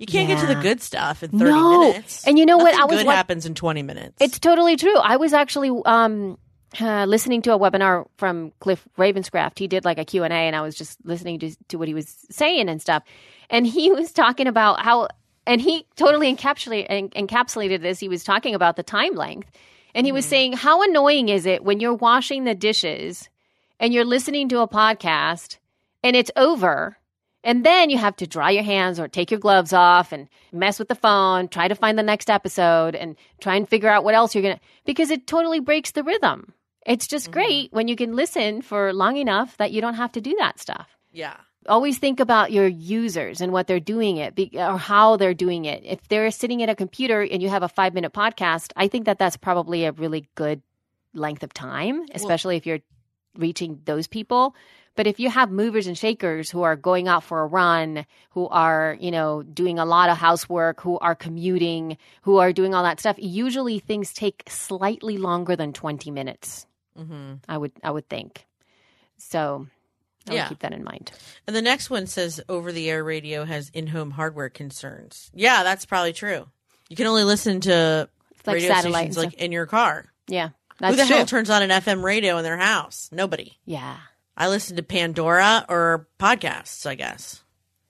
[0.00, 1.80] You can't get to the good stuff in thirty No.
[1.90, 2.26] minutes.
[2.26, 2.74] And you know what?
[2.74, 4.16] I was good wa- happens in twenty minutes.
[4.18, 4.96] It's totally true.
[4.96, 6.38] I was actually um,
[6.80, 9.58] uh, listening to a webinar from Cliff Ravenscraft.
[9.58, 12.08] He did like a Q&A and I was just listening to, to what he was
[12.30, 13.02] saying and stuff.
[13.50, 15.08] And he was talking about how,
[15.46, 17.98] and he totally encapsulated, en- encapsulated this.
[17.98, 19.50] He was talking about the time length.
[19.94, 23.28] And he was saying, how annoying is it when you're washing the dishes
[23.80, 25.58] and you're listening to a podcast
[26.04, 26.96] and it's over
[27.42, 30.78] and then you have to dry your hands or take your gloves off and mess
[30.78, 34.14] with the phone, try to find the next episode and try and figure out what
[34.14, 36.52] else you're going to, because it totally breaks the rhythm.
[36.86, 37.32] It's just mm-hmm.
[37.32, 40.58] great when you can listen for long enough that you don't have to do that
[40.58, 40.88] stuff.
[41.12, 41.36] yeah.
[41.68, 45.66] Always think about your users and what they're doing it be, or how they're doing
[45.66, 45.82] it.
[45.84, 49.04] If they're sitting at a computer and you have a five minute podcast, I think
[49.04, 50.62] that that's probably a really good
[51.12, 52.80] length of time, especially if you're
[53.36, 54.54] reaching those people.
[54.96, 58.48] But if you have movers and shakers who are going out for a run, who
[58.48, 62.82] are, you know, doing a lot of housework, who are commuting, who are doing all
[62.82, 66.66] that stuff, usually things take slightly longer than 20 minutes.
[66.96, 68.44] hmm I would I would think.
[69.16, 69.66] So
[70.28, 70.48] I would Yeah.
[70.48, 71.12] keep that in mind.
[71.46, 75.30] And the next one says over the air radio has in home hardware concerns.
[75.34, 76.46] Yeah, that's probably true.
[76.88, 80.06] You can only listen to It's like radio stations like in your car.
[80.26, 80.50] Yeah.
[80.78, 81.16] That's Who the true.
[81.18, 83.08] hell turns on an FM radio in their house?
[83.12, 83.56] Nobody.
[83.64, 83.96] yeah.
[84.40, 87.44] I listen to Pandora or podcasts, I guess.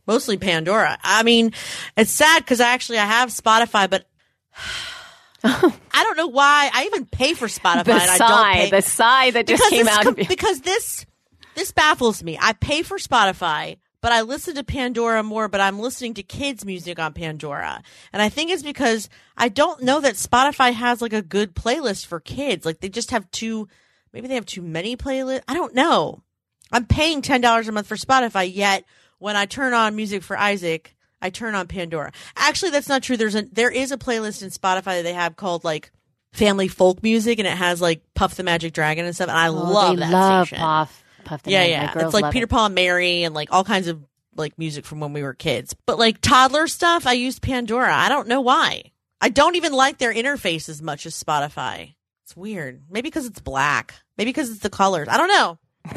[0.05, 0.99] Mostly Pandora.
[1.01, 1.53] I mean,
[1.97, 4.09] it's sad because I actually I have Spotify, but
[5.45, 6.69] I don't know why.
[6.75, 9.63] I even pay for Spotify The and I don't sigh, pay the sigh that just
[9.63, 10.27] because came out com- of you.
[10.27, 11.07] because this
[11.55, 12.37] this baffles me.
[12.41, 16.65] I pay for Spotify, but I listen to Pandora more, but I'm listening to kids
[16.65, 17.81] music on Pandora.
[18.13, 22.07] And I think it's because I don't know that Spotify has like a good playlist
[22.07, 22.67] for kids.
[22.67, 23.69] Like they just have too
[24.13, 25.45] maybe they have too many playlists.
[25.47, 26.25] I don't know.
[26.73, 28.85] I'm paying $10 a month for Spotify yet
[29.19, 32.13] when I turn on music for Isaac, I turn on Pandora.
[32.37, 33.17] Actually, that's not true.
[33.17, 35.91] There's a there is a playlist in Spotify that they have called like
[36.33, 39.49] family folk music and it has like Puff the Magic Dragon and stuff and I
[39.49, 40.63] Oh, love that love station.
[40.63, 41.05] Puff.
[41.25, 41.95] Puff the Yeah, Magic.
[41.97, 42.05] yeah.
[42.07, 42.49] It's like Peter it.
[42.51, 44.03] Paul and Mary and like all kinds of
[44.37, 45.75] like music from when we were kids.
[45.87, 47.95] But like toddler stuff, I used Pandora.
[47.95, 48.85] I don't know why.
[49.21, 51.95] I don't even like their interface as much as Spotify.
[52.25, 52.85] It's weird.
[52.89, 53.95] Maybe because it's black.
[54.17, 55.09] Maybe because it's the colors.
[55.11, 55.59] I don't know.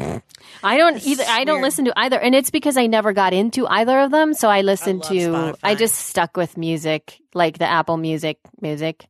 [0.62, 1.24] I don't either.
[1.28, 1.64] I don't weird.
[1.64, 4.34] listen to either, and it's because I never got into either of them.
[4.34, 5.14] So I listened love to.
[5.14, 5.58] Spotify.
[5.62, 9.06] I just stuck with music, like the Apple Music music,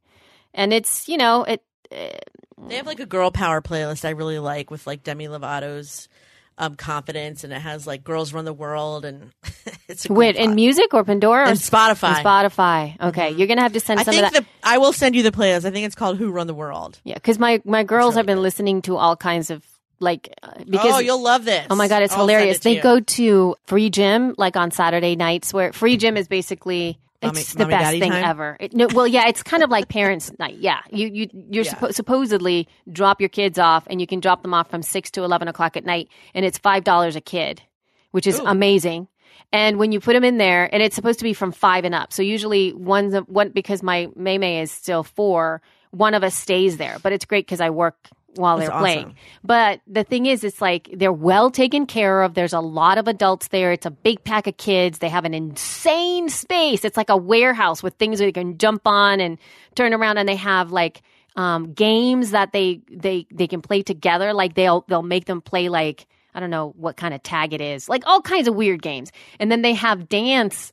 [0.53, 1.63] and it's you know it.
[1.91, 6.09] They have like a girl power playlist I really like with like Demi Lovato's
[6.57, 9.33] um, confidence and it has like girls run the world and
[9.89, 12.17] it's a Wait, in music or Pandora or Spotify.
[12.17, 13.01] And Spotify.
[13.09, 14.43] Okay, you're gonna have to send I some think of that.
[14.43, 15.65] the I will send you the playlist.
[15.65, 17.01] I think it's called Who Run the World.
[17.05, 18.43] yeah, because my my girls really have been good.
[18.43, 19.65] listening to all kinds of
[20.01, 21.67] like uh, because oh, you'll love this.
[21.71, 22.59] Oh my god, it's I'll hilarious.
[22.59, 22.83] it They you.
[22.83, 27.55] go to free gym like on Saturday nights where free gym is basically Mommy- it's
[27.55, 28.25] the mommy, best thing time?
[28.25, 28.57] ever.
[28.61, 30.57] It, no, well, yeah, it's kind of like parents' night.
[30.59, 31.75] Yeah, you you you're Yeah.
[31.75, 35.23] suppo- supposedly drop your kids off, and you can drop them off from six to
[35.25, 37.63] eleven o'clock at night, and it's five dollars a kid,
[38.11, 38.47] which is Ooh.
[38.47, 39.09] amazing.
[39.53, 41.95] And when you put them in there, and it's supposed to be from five and
[41.95, 45.63] up, so usually one's one because my May May is still four.
[45.93, 47.97] One of us stays there, but it's great because I work
[48.37, 49.15] while That's they're playing.
[49.43, 52.35] But the thing is, it's like they're well taken care of.
[52.35, 53.73] There's a lot of adults there.
[53.73, 54.99] It's a big pack of kids.
[54.99, 56.85] They have an insane space.
[56.85, 59.39] It's like a warehouse with things that you can jump on and
[59.75, 61.03] turn around, and they have like
[61.37, 64.33] um, games that they they they can play together.
[64.33, 67.61] Like they'll they'll make them play like I don't know what kind of tag it
[67.61, 69.13] is, like all kinds of weird games.
[69.39, 70.73] And then they have dance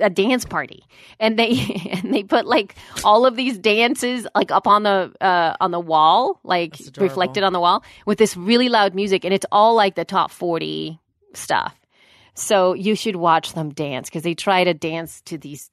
[0.00, 0.84] a dance party.
[1.18, 2.74] And they and they put like
[3.04, 7.52] all of these dances like up on the uh on the wall like reflected on
[7.52, 9.24] the wall with this really loud music.
[9.24, 10.98] And it's all like the top 40
[11.34, 11.78] stuff.
[12.34, 15.70] So you should watch them dance because they try to dance to these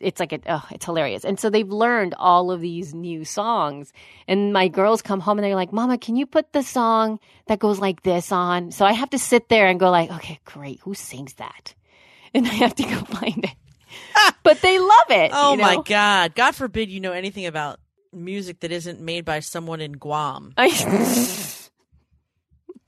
[0.00, 1.24] it's like a, oh, it's hilarious.
[1.24, 3.90] And so they've learned all of these new songs.
[4.28, 7.58] And my girls come home and they're like mama can you put the song that
[7.58, 8.70] goes like this on?
[8.70, 10.80] So i have to sit there and go like okay great.
[10.80, 11.74] Who sings that?
[12.34, 13.61] And i have to go find it
[14.42, 15.62] but they love it Oh you know?
[15.62, 16.34] my god!
[16.34, 17.78] God forbid you know anything about
[18.12, 20.52] music that isn't made by someone in Guam.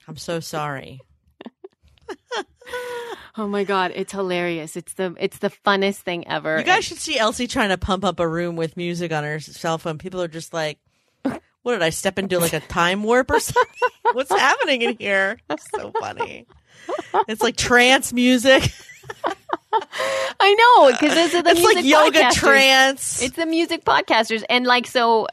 [0.09, 1.01] I'm so sorry.
[3.37, 6.99] oh my god it's hilarious it's the it's the funnest thing ever You guys should
[6.99, 9.99] see Elsie trying to pump up a room with music on her cell phone.
[9.99, 10.79] People are just like,
[11.23, 13.89] "What did I step into like a time warp or something?
[14.13, 15.39] What's happening in here?"
[15.75, 16.47] so funny.
[17.29, 18.71] it's like trance music.
[20.41, 22.33] I know because are the it's music like yoga podcasters.
[22.35, 23.23] trance.
[23.23, 25.27] It's the music podcasters, and like so,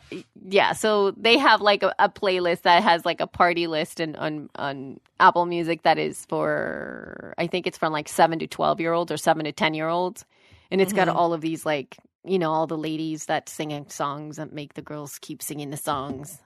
[0.47, 0.73] yeah.
[0.73, 4.49] So they have like a, a playlist that has like a party list and on
[4.55, 8.93] on Apple Music that is for I think it's from like seven to twelve year
[8.93, 10.25] olds or seven to ten year olds,
[10.69, 14.37] and it's got all of these like you know all the ladies that sing songs
[14.37, 16.39] that make the girls keep singing the songs.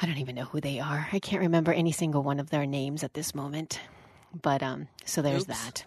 [0.00, 1.08] I don't even know who they are.
[1.12, 3.80] I can't remember any single one of their names at this moment.
[4.42, 5.62] But um, so there's Oops.
[5.64, 5.84] that.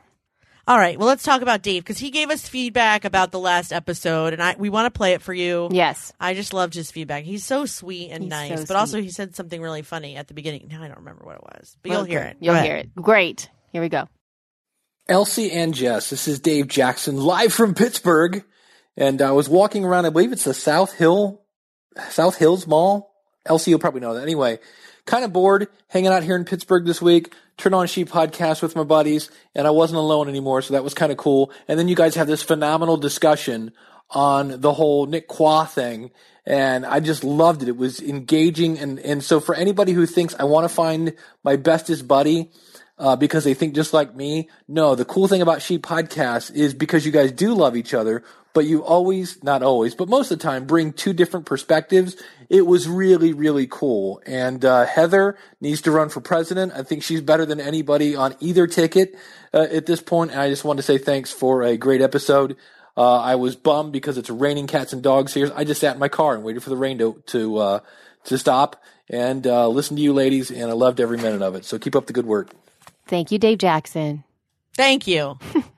[0.67, 3.71] All right, well, let's talk about Dave because he gave us feedback about the last
[3.71, 5.69] episode, and I we want to play it for you.
[5.71, 6.11] Yes.
[6.19, 7.23] I just loved his feedback.
[7.23, 10.27] He's so sweet and He's nice, so but also he said something really funny at
[10.27, 10.67] the beginning.
[10.69, 12.37] Now I don't remember what it was, but Well, you'll hear it.
[12.41, 12.93] You'll hear it.
[12.95, 13.49] Great.
[13.71, 14.09] Here we go.
[15.07, 18.43] Elsie and Jess, this is Dave Jackson live from Pittsburgh.
[18.97, 21.43] And I was walking around, I believe it's the South Hill,
[22.09, 23.13] South Hills Mall.
[23.45, 24.23] Elsie, you'll probably know that.
[24.23, 24.59] Anyway,
[25.05, 27.33] kind of bored hanging out here in Pittsburgh this week.
[27.57, 30.61] Turn on She podcast with my buddies and I wasn't alone anymore.
[30.61, 31.51] So that was kind of cool.
[31.67, 33.71] And then you guys have this phenomenal discussion
[34.11, 36.11] on the whole Nick Qua thing.
[36.45, 37.67] And I just loved it.
[37.67, 38.77] It was engaging.
[38.79, 42.51] And, and so for anybody who thinks I want to find my bestest buddy,
[42.99, 44.49] uh, because they think just like me.
[44.67, 48.23] No, the cool thing about She Podcast is because you guys do love each other,
[48.57, 52.15] but you always, not always, but most of the time bring two different perspectives.
[52.49, 54.19] It was really, really cool.
[54.25, 56.73] And, uh, Heather needs to run for president.
[56.73, 59.13] I think she's better than anybody on either ticket,
[59.53, 60.31] uh, at this point.
[60.31, 62.57] And I just want to say thanks for a great episode.
[62.97, 65.51] Uh, I was bummed because it's raining cats and dogs here.
[65.55, 67.79] I just sat in my car and waited for the rain to, to, uh,
[68.23, 70.49] to stop and, uh, listen to you ladies.
[70.49, 71.63] And I loved every minute of it.
[71.63, 72.49] So keep up the good work.
[73.05, 74.23] Thank you, Dave Jackson.
[74.75, 75.37] Thank you.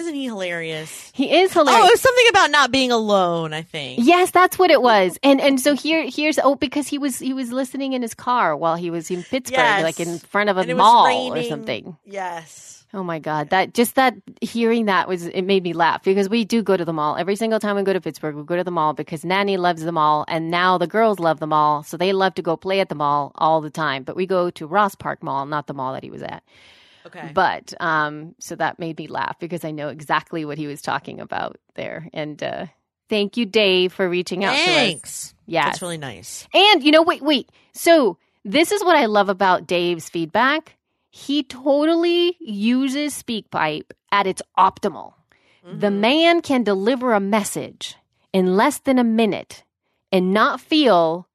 [0.00, 1.10] Isn't he hilarious?
[1.14, 1.82] He is hilarious.
[1.82, 3.52] Oh, it was something about not being alone.
[3.52, 4.00] I think.
[4.02, 5.18] Yes, that's what it was.
[5.22, 8.56] And and so here here's oh because he was he was listening in his car
[8.56, 9.82] while he was in Pittsburgh, Yes.
[9.82, 11.96] like in front of a And it was mall or something.
[12.04, 12.76] Yes.
[12.92, 16.44] Oh my god, that just that hearing that was it made me laugh because we
[16.44, 18.34] do go to the mall every single time we go to Pittsburgh.
[18.34, 21.38] We go to the mall because Nanny loves the mall, and now the girls love
[21.38, 24.02] the mall, so they love to go play at the mall all the time.
[24.02, 26.42] But we go to Ross Park Mall, not the mall that he was at.
[27.06, 27.30] Okay.
[27.34, 31.20] But um, so that made me laugh because I know exactly what he was talking
[31.20, 32.08] about there.
[32.12, 32.66] And uh,
[33.08, 34.66] thank you, Dave, for reaching out to us.
[34.66, 35.34] Thanks.
[35.46, 35.64] Yes.
[35.66, 36.46] That's really nice.
[36.54, 37.50] And you know, wait, wait.
[37.72, 40.76] So this is what I love about Dave's feedback.
[41.10, 45.14] He totally uses SpeakPipe at its optimal.
[45.72, 47.94] The man can deliver a message
[48.32, 49.62] in less than a minute
[50.10, 51.28] and not feel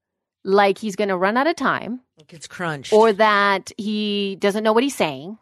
[0.43, 2.91] like he's going to run out of time It gets crunched.
[2.91, 5.37] or that he doesn't know what he's saying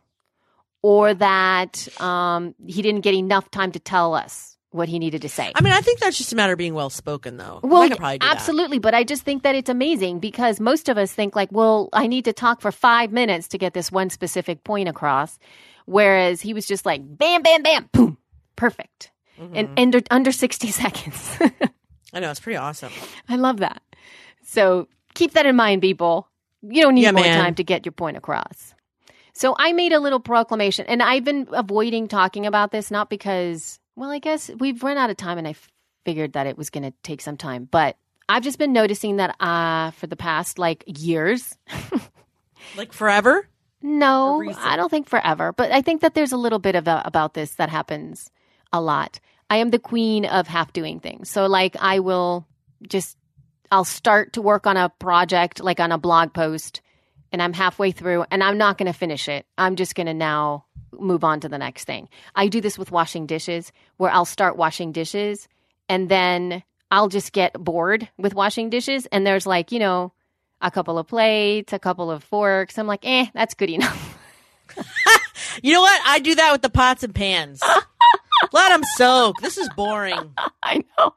[0.84, 5.30] or that um, he didn't get enough time to tell us what he needed to
[5.30, 5.52] say.
[5.56, 7.60] I mean, I think that's just a matter of being well spoken, though.
[7.64, 8.36] Well, I could probably do that.
[8.36, 11.90] absolutely, but I just think that it's amazing because most of us think like, well,
[11.94, 15.38] I need to talk for five minutes to get this one specific point across,
[15.86, 18.18] whereas he was just like, bam, bam, bam, boom,
[18.56, 19.10] perfect,
[19.42, 19.56] Mm-hmm.
[19.56, 21.38] and under under sixty seconds.
[22.14, 22.92] I know it's pretty awesome.
[23.28, 23.82] I love that.
[24.44, 26.28] So keep that in mind, people.
[26.62, 27.40] You don't need Yeah, more man.
[27.44, 28.73] time to get your point across.
[29.34, 33.80] So I made a little proclamation, and I've been avoiding talking about this, not because,
[33.96, 35.70] well, I guess we've run out of time, and I f-
[36.06, 37.68] figured that it was going to take some time.
[37.70, 37.98] But
[38.30, 41.58] I've just been noticing that uh, for the past like years,
[42.78, 43.48] Like forever.
[43.82, 47.02] no, I don't think forever, but I think that there's a little bit of a,
[47.06, 48.30] about this that happens
[48.72, 49.20] a lot.
[49.50, 51.30] I am the queen of half doing things.
[51.30, 52.48] So like I will
[52.88, 53.18] just
[53.72, 56.82] I'll start to work on a project like on a blog post
[57.34, 59.46] and I'm halfway through and I'm not going to finish it.
[59.58, 62.08] I'm just going to now move on to the next thing.
[62.36, 65.50] I do this with washing dishes where I'll start washing dishes
[65.90, 70.14] and then I'll just get bored with washing dishes and there's like, you know,
[70.62, 72.78] a couple of plates, a couple of forks.
[72.78, 74.18] I'm like, "Eh, that's good enough."
[75.62, 76.02] You know what?
[76.06, 77.62] I do that with the pots and pans.
[78.54, 79.40] Let them soak.
[79.42, 80.34] This is boring.
[80.64, 81.14] I know.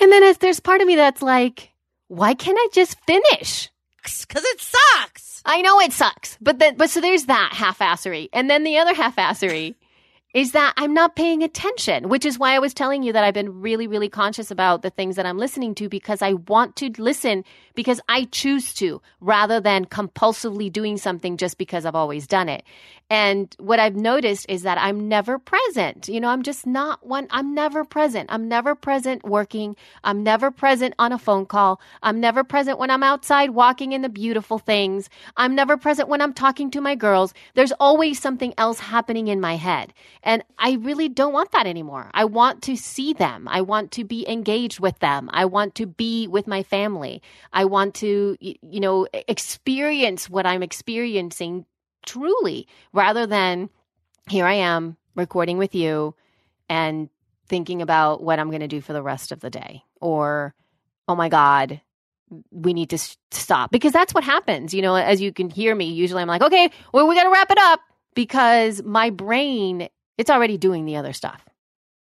[0.00, 1.70] And then there's part of me that's like,
[2.08, 3.70] why can't I just finish?
[4.26, 5.42] Because it sucks.
[5.44, 8.94] I know it sucks, but then, but so there's that half-assery, and then the other
[8.94, 9.76] half-assery
[10.34, 13.32] is that I'm not paying attention, which is why I was telling you that I've
[13.32, 16.90] been really, really conscious about the things that I'm listening to because I want to
[16.98, 22.50] listen because I choose to rather than compulsively doing something just because I've always done
[22.50, 22.62] it.
[23.10, 26.08] And what I've noticed is that I'm never present.
[26.08, 28.28] You know, I'm just not one, I'm never present.
[28.30, 29.76] I'm never present working.
[30.04, 31.80] I'm never present on a phone call.
[32.02, 35.08] I'm never present when I'm outside walking in the beautiful things.
[35.38, 37.32] I'm never present when I'm talking to my girls.
[37.54, 39.94] There's always something else happening in my head.
[40.28, 42.10] And I really don't want that anymore.
[42.12, 43.48] I want to see them.
[43.48, 45.30] I want to be engaged with them.
[45.32, 47.22] I want to be with my family.
[47.50, 51.64] I want to, you know, experience what I'm experiencing
[52.04, 53.70] truly, rather than
[54.28, 56.14] here I am recording with you
[56.68, 57.08] and
[57.46, 60.54] thinking about what I'm going to do for the rest of the day or,
[61.08, 61.80] oh my God,
[62.50, 62.98] we need to
[63.30, 64.74] stop because that's what happens.
[64.74, 67.30] You know, as you can hear me, usually I'm like, okay, well, we got to
[67.30, 67.80] wrap it up
[68.14, 71.42] because my brain, it's already doing the other stuff.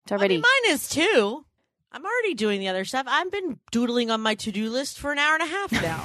[0.05, 0.35] It's I already.
[0.37, 1.45] mean, mine is too.
[1.91, 3.07] I'm already doing the other stuff.
[3.09, 6.05] I've been doodling on my to do list for an hour and a half now.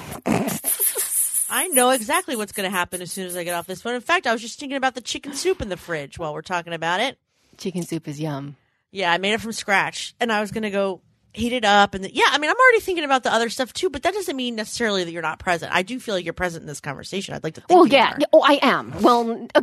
[1.49, 3.95] I know exactly what's going to happen as soon as I get off this phone.
[3.95, 6.41] In fact, I was just thinking about the chicken soup in the fridge while we're
[6.41, 7.17] talking about it.
[7.57, 8.57] Chicken soup is yum.
[8.91, 11.01] Yeah, I made it from scratch, and I was going to go
[11.33, 11.93] heat it up.
[11.93, 14.13] And the, yeah, I mean, I'm already thinking about the other stuff too, but that
[14.13, 15.73] doesn't mean necessarily that you're not present.
[15.73, 17.33] I do feel like you're present in this conversation.
[17.33, 17.69] I'd like to think.
[17.77, 18.11] Well, yeah.
[18.11, 18.17] are.
[18.19, 18.93] yeah, Oh, I am.
[19.01, 19.61] Well, uh,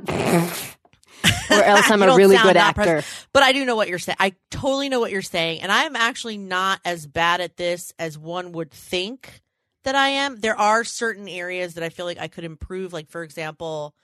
[1.50, 2.82] or else I'm a really good actor.
[2.82, 3.26] present.
[3.32, 4.16] But I do know what you're saying.
[4.20, 5.62] I totally know what you're saying.
[5.62, 9.42] And I'm actually not as bad at this as one would think
[9.84, 10.36] that I am.
[10.36, 12.92] There are certain areas that I feel like I could improve.
[12.92, 13.94] Like, for example,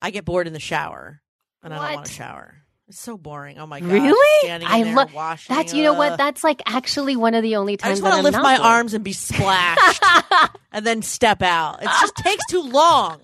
[0.00, 1.20] I get bored in the shower
[1.62, 2.54] and I don't want to shower.
[2.88, 3.58] It's so boring.
[3.58, 3.90] Oh my god!
[3.90, 4.50] Really?
[4.50, 5.54] I love washing.
[5.54, 6.16] That's you know what?
[6.16, 8.56] That's like actually one of the only I times just that want to lift my
[8.56, 8.66] bored.
[8.66, 10.02] arms and be splashed
[10.72, 11.82] and then step out.
[11.82, 13.20] It just takes too long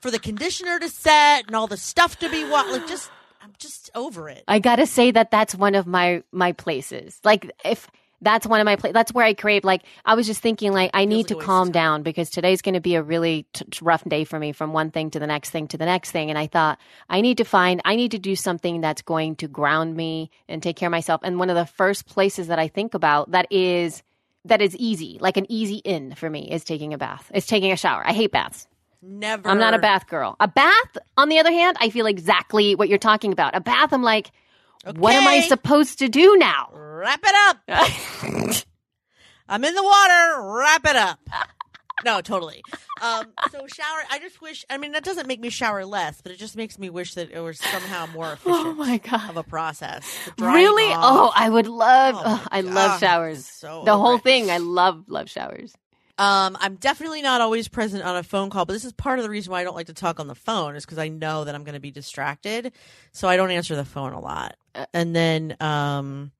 [0.00, 3.90] for the conditioner to set and all the stuff to be like just I'm just
[3.94, 4.44] over it.
[4.48, 7.20] I gotta say that that's one of my my places.
[7.24, 7.88] Like if
[8.20, 9.64] that's one of my places, that's where I crave.
[9.64, 12.02] Like I was just thinking, like I need like to a waste of calm down
[12.02, 14.90] because today's going to be a really t- t- rough day for me, from one
[14.90, 16.28] thing to the next thing to the next thing.
[16.28, 16.78] And I thought
[17.08, 20.62] I need to find, I need to do something that's going to ground me and
[20.62, 21.20] take care of myself.
[21.22, 24.02] And one of the first places that I think about that is
[24.44, 27.30] that is easy, like an easy in for me, is taking a bath.
[27.32, 28.02] It's taking a shower.
[28.04, 28.66] I hate baths.
[29.00, 29.48] Never.
[29.48, 30.36] I'm not a bath girl.
[30.40, 33.54] A bath, on the other hand, I feel exactly what you're talking about.
[33.54, 34.30] A bath, I'm like,
[34.96, 36.70] what am I supposed to do now?
[36.72, 38.64] Wrap it up.
[39.48, 40.42] I'm in the water.
[40.42, 41.20] Wrap it up.
[42.04, 42.62] No, totally.
[43.02, 44.02] Um, so shower.
[44.10, 44.64] I just wish.
[44.70, 47.30] I mean, that doesn't make me shower less, but it just makes me wish that
[47.32, 48.66] it was somehow more efficient.
[48.68, 49.30] Oh my God.
[49.30, 50.30] Of a process.
[50.38, 50.92] Really?
[50.92, 50.98] off.
[51.02, 52.14] Oh, I would love.
[52.16, 53.44] Oh oh, I love showers.
[53.44, 54.22] so the whole it.
[54.22, 54.50] thing.
[54.50, 55.74] I love love showers.
[56.18, 59.22] Um, I'm definitely not always present on a phone call, but this is part of
[59.22, 61.44] the reason why I don't like to talk on the phone is because I know
[61.44, 62.72] that I'm going to be distracted,
[63.12, 64.56] so I don't answer the phone a lot.
[64.74, 66.32] Uh, And then, um,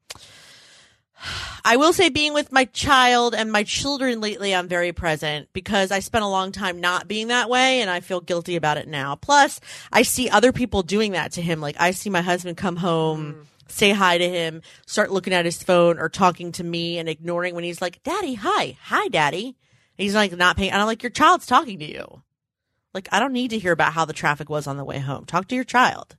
[1.64, 5.90] I will say, being with my child and my children lately, I'm very present because
[5.92, 8.88] I spent a long time not being that way, and I feel guilty about it
[8.88, 9.14] now.
[9.14, 9.60] Plus,
[9.92, 11.60] I see other people doing that to him.
[11.60, 13.46] Like I see my husband come home.
[13.70, 17.54] Say hi to him, start looking at his phone or talking to me and ignoring
[17.54, 19.58] when he's like, Daddy, hi, hi, Daddy.
[19.98, 20.70] He's like not paying.
[20.70, 22.22] And I'm like, your child's talking to you.
[22.94, 25.26] Like, I don't need to hear about how the traffic was on the way home.
[25.26, 26.16] Talk to your child.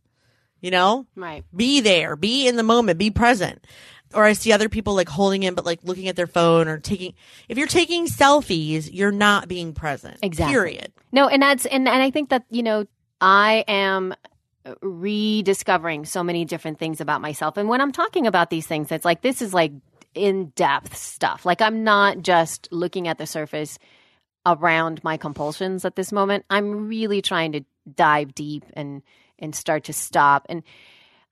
[0.61, 1.43] You know, Right.
[1.55, 3.65] be there, be in the moment, be present.
[4.13, 6.77] Or I see other people like holding in, but like looking at their phone or
[6.79, 7.13] taking.
[7.47, 10.17] If you're taking selfies, you're not being present.
[10.21, 10.53] Exactly.
[10.53, 10.91] Period.
[11.11, 12.85] No, and that's and and I think that you know
[13.21, 14.13] I am
[14.81, 17.57] rediscovering so many different things about myself.
[17.57, 19.71] And when I'm talking about these things, it's like this is like
[20.13, 21.45] in depth stuff.
[21.45, 23.79] Like I'm not just looking at the surface
[24.45, 26.45] around my compulsions at this moment.
[26.49, 27.61] I'm really trying to
[27.95, 29.01] dive deep and
[29.37, 30.63] and start to stop and.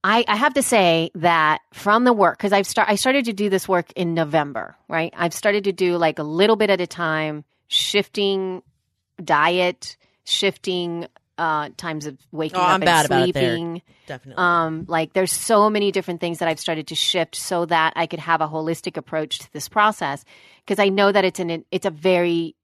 [0.03, 3.33] I, I have to say that from the work because I've start I started to
[3.33, 5.11] do this work in November, right?
[5.17, 8.61] I've started to do like a little bit at a time, shifting
[9.21, 11.07] diet, shifting
[11.37, 13.55] uh, times of waking Oh, up I'm and bad about it there.
[13.55, 13.81] sleeping.
[14.07, 14.43] Definitely.
[14.43, 18.07] Um, like there's so many different things that I've started to shift so that I
[18.07, 20.25] could have a holistic approach to this process
[20.65, 22.55] because I know that it's an it's a very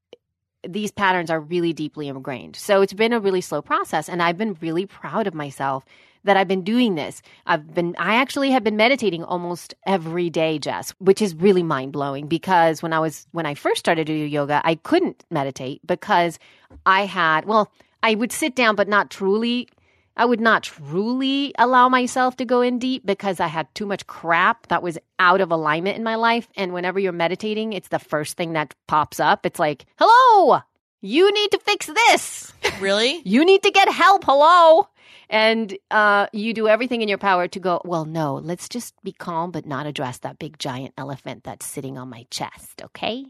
[0.67, 2.55] these patterns are really deeply ingrained.
[2.55, 5.83] So it's been a really slow process and I've been really proud of myself
[6.23, 7.21] that I've been doing this.
[7.45, 12.27] I've been I actually have been meditating almost every day, Jess, which is really mind-blowing
[12.27, 16.39] because when I was when I first started to do yoga, I couldn't meditate because
[16.85, 17.71] I had well,
[18.03, 19.69] I would sit down but not truly
[20.15, 24.05] I would not truly allow myself to go in deep because I had too much
[24.05, 26.47] crap that was out of alignment in my life.
[26.55, 29.43] And whenever you're meditating, it's the first thing that pops up.
[29.45, 30.61] It's like, hello,
[31.01, 32.53] you need to fix this.
[32.79, 33.21] really?
[33.25, 34.23] You need to get help.
[34.23, 34.87] Hello.
[35.29, 39.13] And uh, you do everything in your power to go, well, no, let's just be
[39.13, 42.83] calm, but not address that big giant elephant that's sitting on my chest.
[42.83, 43.25] Okay.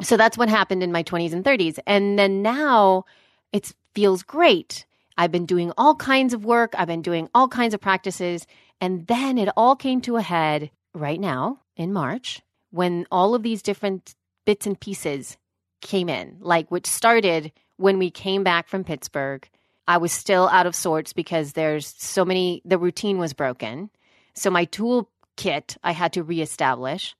[0.00, 1.80] So that's what happened in my 20s and 30s.
[1.84, 3.04] And then now
[3.52, 4.86] it feels great.
[5.16, 8.46] I've been doing all kinds of work, I've been doing all kinds of practices.
[8.80, 13.42] And then it all came to a head right now in March when all of
[13.42, 14.14] these different
[14.44, 15.36] bits and pieces
[15.80, 19.48] came in, like which started when we came back from Pittsburgh.
[19.86, 23.90] I was still out of sorts because there's so many, the routine was broken.
[24.34, 27.16] So my tool kit I had to reestablish.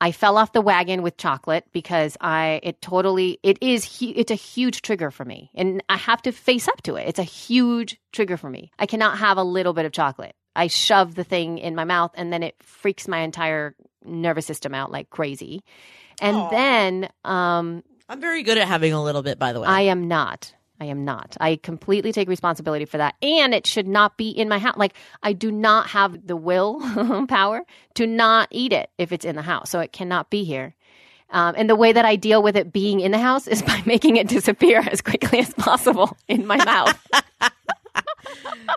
[0.00, 4.34] I fell off the wagon with chocolate because I it totally it is it's a
[4.34, 7.08] huge trigger for me and I have to face up to it.
[7.08, 8.70] It's a huge trigger for me.
[8.78, 10.34] I cannot have a little bit of chocolate.
[10.56, 13.74] I shove the thing in my mouth and then it freaks my entire
[14.04, 15.62] nervous system out like crazy.
[16.20, 16.50] And Aw.
[16.50, 19.66] then um I'm very good at having a little bit, by the way.
[19.66, 20.52] I am not.
[20.84, 21.34] I am not.
[21.40, 23.14] I completely take responsibility for that.
[23.22, 24.76] And it should not be in my house.
[24.76, 27.62] Like, I do not have the will power
[27.94, 29.70] to not eat it if it's in the house.
[29.70, 30.74] So it cannot be here.
[31.30, 33.82] Um, and the way that I deal with it being in the house is by
[33.86, 37.08] making it disappear as quickly as possible in my mouth.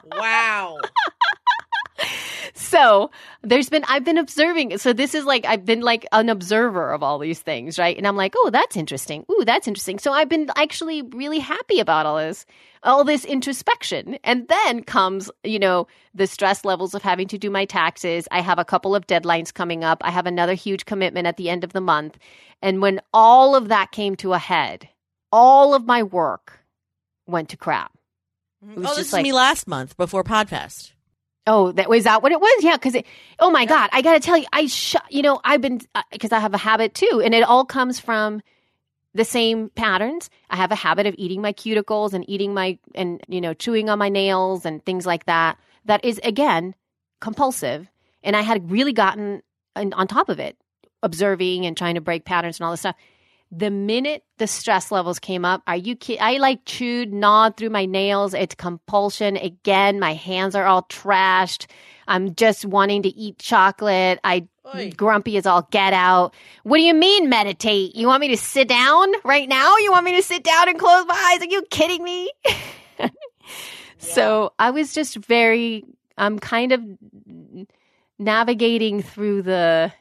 [0.16, 0.78] wow.
[2.54, 3.12] So
[3.44, 4.78] there's been I've been observing.
[4.78, 7.98] So this is like I've been like an observer of all these things, right?
[7.98, 9.26] And I'm like, oh, that's interesting.
[9.32, 10.00] Ooh, that's interesting.
[10.00, 12.46] So I've been actually really happy about all this,
[12.84, 14.18] all this introspection.
[14.24, 18.28] And then comes, you know, the stress levels of having to do my taxes.
[18.32, 20.00] I have a couple of deadlines coming up.
[20.04, 22.18] I have another huge commitment at the end of the month.
[22.62, 24.90] And when all of that came to a head,
[25.32, 26.60] all of my work
[27.28, 27.92] went to crap.
[28.66, 28.82] Mm-hmm.
[28.82, 30.94] was Oh, this just is like- me last month before Podfest.
[31.48, 32.64] Oh, that was that what it was?
[32.64, 33.02] Yeah, because
[33.40, 36.04] oh my god, I got to tell you, I sh- you know I've been uh,
[36.12, 38.42] because I have a habit too, and it all comes from
[39.14, 40.30] the same patterns.
[40.50, 43.90] I have a habit of eating my cuticles and eating my and you know chewing
[43.90, 45.58] on my nails and things like that.
[45.86, 46.76] That is again
[47.22, 47.90] compulsive,
[48.24, 49.42] and I had really gotten
[49.76, 50.58] on top of it,
[51.02, 52.96] observing and trying to break patterns and all this stuff.
[53.52, 56.22] The minute the stress levels came up, are you kidding?
[56.22, 58.34] I like chewed, gnawed through my nails.
[58.34, 59.38] It's compulsion.
[59.38, 61.68] Again, my hands are all trashed.
[62.08, 64.20] I'm just wanting to eat chocolate.
[64.24, 64.92] I Oy.
[64.96, 66.34] grumpy as all get out.
[66.64, 67.96] What do you mean meditate?
[67.96, 69.78] You want me to sit down right now?
[69.78, 71.42] You want me to sit down and close my eyes?
[71.42, 72.32] Are you kidding me?
[74.00, 75.84] So I was just very,
[76.18, 76.82] I'm kind of
[78.20, 79.92] navigating through the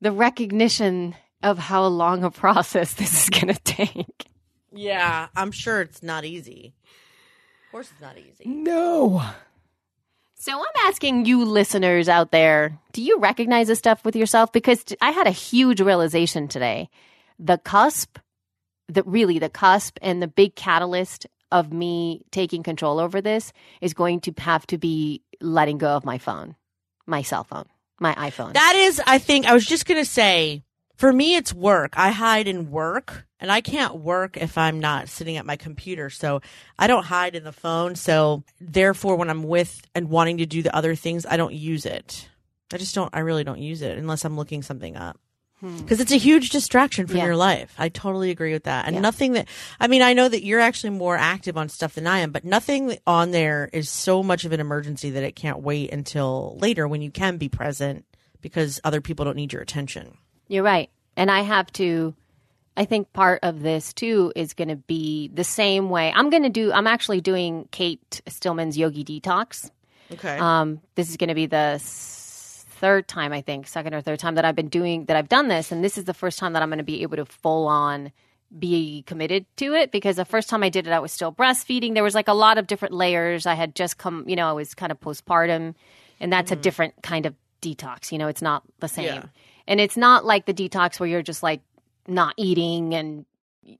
[0.00, 4.26] the recognition of how long a process this is going to take.
[4.72, 6.74] Yeah, I'm sure it's not easy.
[7.66, 8.44] Of course, it's not easy.
[8.46, 9.22] No.
[10.34, 14.50] So I'm asking you listeners out there, do you recognize this stuff with yourself?
[14.52, 16.90] Because I had a huge realization today.
[17.38, 18.18] The cusp,
[18.88, 23.94] the really the cusp and the big catalyst of me taking control over this is
[23.94, 26.56] going to have to be letting go of my phone,
[27.06, 27.66] my cell phone,
[28.00, 28.54] my iPhone.
[28.54, 30.64] That is, I think, I was just going to say,
[30.96, 31.94] for me, it's work.
[31.96, 36.10] I hide in work, and I can't work if I'm not sitting at my computer.
[36.10, 36.40] So
[36.78, 37.96] I don't hide in the phone.
[37.96, 41.86] So therefore, when I'm with and wanting to do the other things, I don't use
[41.86, 42.28] it.
[42.72, 45.18] I just don't, I really don't use it unless I'm looking something up.
[45.60, 47.18] Because it's a huge distraction from Hmm.
[47.18, 47.24] Yeah.
[47.26, 47.72] your life.
[47.78, 48.86] I totally agree with that.
[48.86, 49.00] And Yeah.
[49.00, 49.46] nothing that,
[49.78, 52.44] I mean, I know that you're actually more active on stuff than I am, but
[52.44, 56.88] nothing on there is so much of an emergency that it can't wait until later
[56.88, 58.04] when you can be present
[58.40, 60.16] because other people don't need your attention.
[60.48, 60.90] You're right.
[61.16, 62.14] And I have to,
[62.76, 66.12] I think part of this too is going to be the same way.
[66.14, 69.70] I'm going to do, I'm actually doing Kate Stillman's Yogi Detox.
[70.12, 70.38] Okay.
[70.38, 74.34] Um, this is going to be the third time, I think, second or third time
[74.34, 75.72] that I've been doing, that I've done this.
[75.72, 78.12] And this is the first time that I'm going to be able to full on
[78.58, 81.94] be committed to it because the first time I did it, I was still breastfeeding.
[81.94, 83.46] There was like a lot of different layers.
[83.46, 85.74] I had just come, you know, I was kind of postpartum,
[86.20, 88.12] and that's a different kind of detox.
[88.12, 89.06] You know, it's not the same.
[89.06, 89.24] Yeah.
[89.66, 91.60] And it's not like the detox where you're just like
[92.06, 93.24] not eating and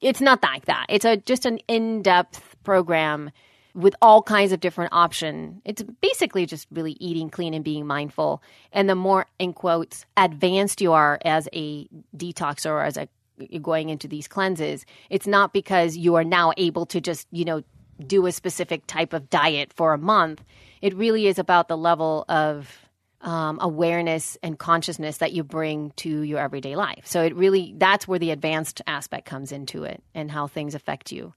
[0.01, 0.87] it's not like that.
[0.89, 3.30] It's a just an in-depth program
[3.74, 5.62] with all kinds of different option.
[5.64, 8.43] It's basically just really eating clean and being mindful.
[8.72, 13.09] And the more in quotes advanced you are as a detoxer or as a
[13.39, 17.45] you're going into these cleanses, it's not because you are now able to just, you
[17.45, 17.62] know,
[18.07, 20.45] do a specific type of diet for a month.
[20.80, 22.82] It really is about the level of
[23.23, 27.07] um, awareness and consciousness that you bring to your everyday life.
[27.07, 31.12] So it really that's where the advanced aspect comes into it and how things affect
[31.12, 31.33] you.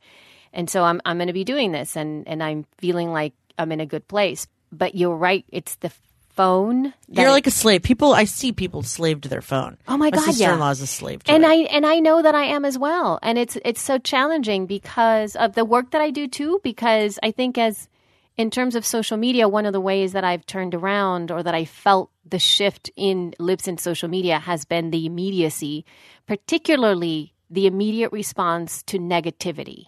[0.51, 3.71] And so I'm I'm going to be doing this and and I'm feeling like I'm
[3.71, 4.47] in a good place.
[4.71, 5.91] But you're right, it's the
[6.35, 6.93] phone.
[7.07, 7.81] You're like a slave.
[7.81, 9.77] People, I see people slave to their phone.
[9.87, 10.31] Oh my God, yeah.
[10.31, 11.47] sister-in-law is a slave to and it.
[11.47, 13.19] I and I know that I am as well.
[13.21, 16.59] And it's it's so challenging because of the work that I do too.
[16.63, 17.87] Because I think as
[18.37, 21.55] in terms of social media, one of the ways that I've turned around or that
[21.55, 25.85] I felt the shift in lips in social media has been the immediacy,
[26.27, 29.85] particularly the immediate response to negativity.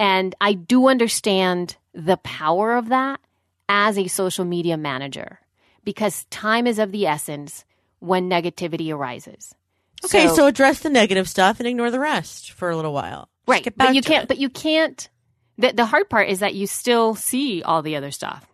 [0.00, 3.20] And I do understand the power of that
[3.68, 5.38] as a social media manager
[5.84, 7.64] because time is of the essence
[8.00, 9.54] when negativity arises.
[10.04, 13.28] okay, so, address the negative stuff and ignore the rest for a little while.
[13.46, 14.24] Right, but you can't.
[14.24, 14.28] it.
[14.28, 15.08] But you can't.
[15.62, 18.44] The the hard part is that you still see all the other stuff.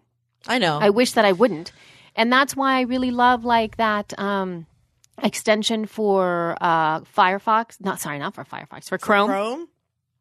[0.46, 0.78] I know.
[0.80, 1.72] I wish that I wouldn't,
[2.14, 4.12] and that's why I really love like that.
[4.18, 4.66] Um,
[5.22, 7.80] extension for uh, Firefox.
[7.80, 9.28] Not sorry, not for Firefox, for Chrome.
[9.28, 9.68] Chrome.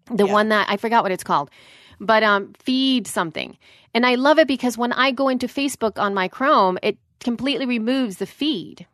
[0.09, 0.33] the Yeah.
[0.33, 1.51] one that I forgot what it's called,
[1.99, 3.57] but um, feed something.
[3.93, 7.65] And I love it because when I go into Facebook on my Chrome, it completely
[7.65, 8.87] removes the feed.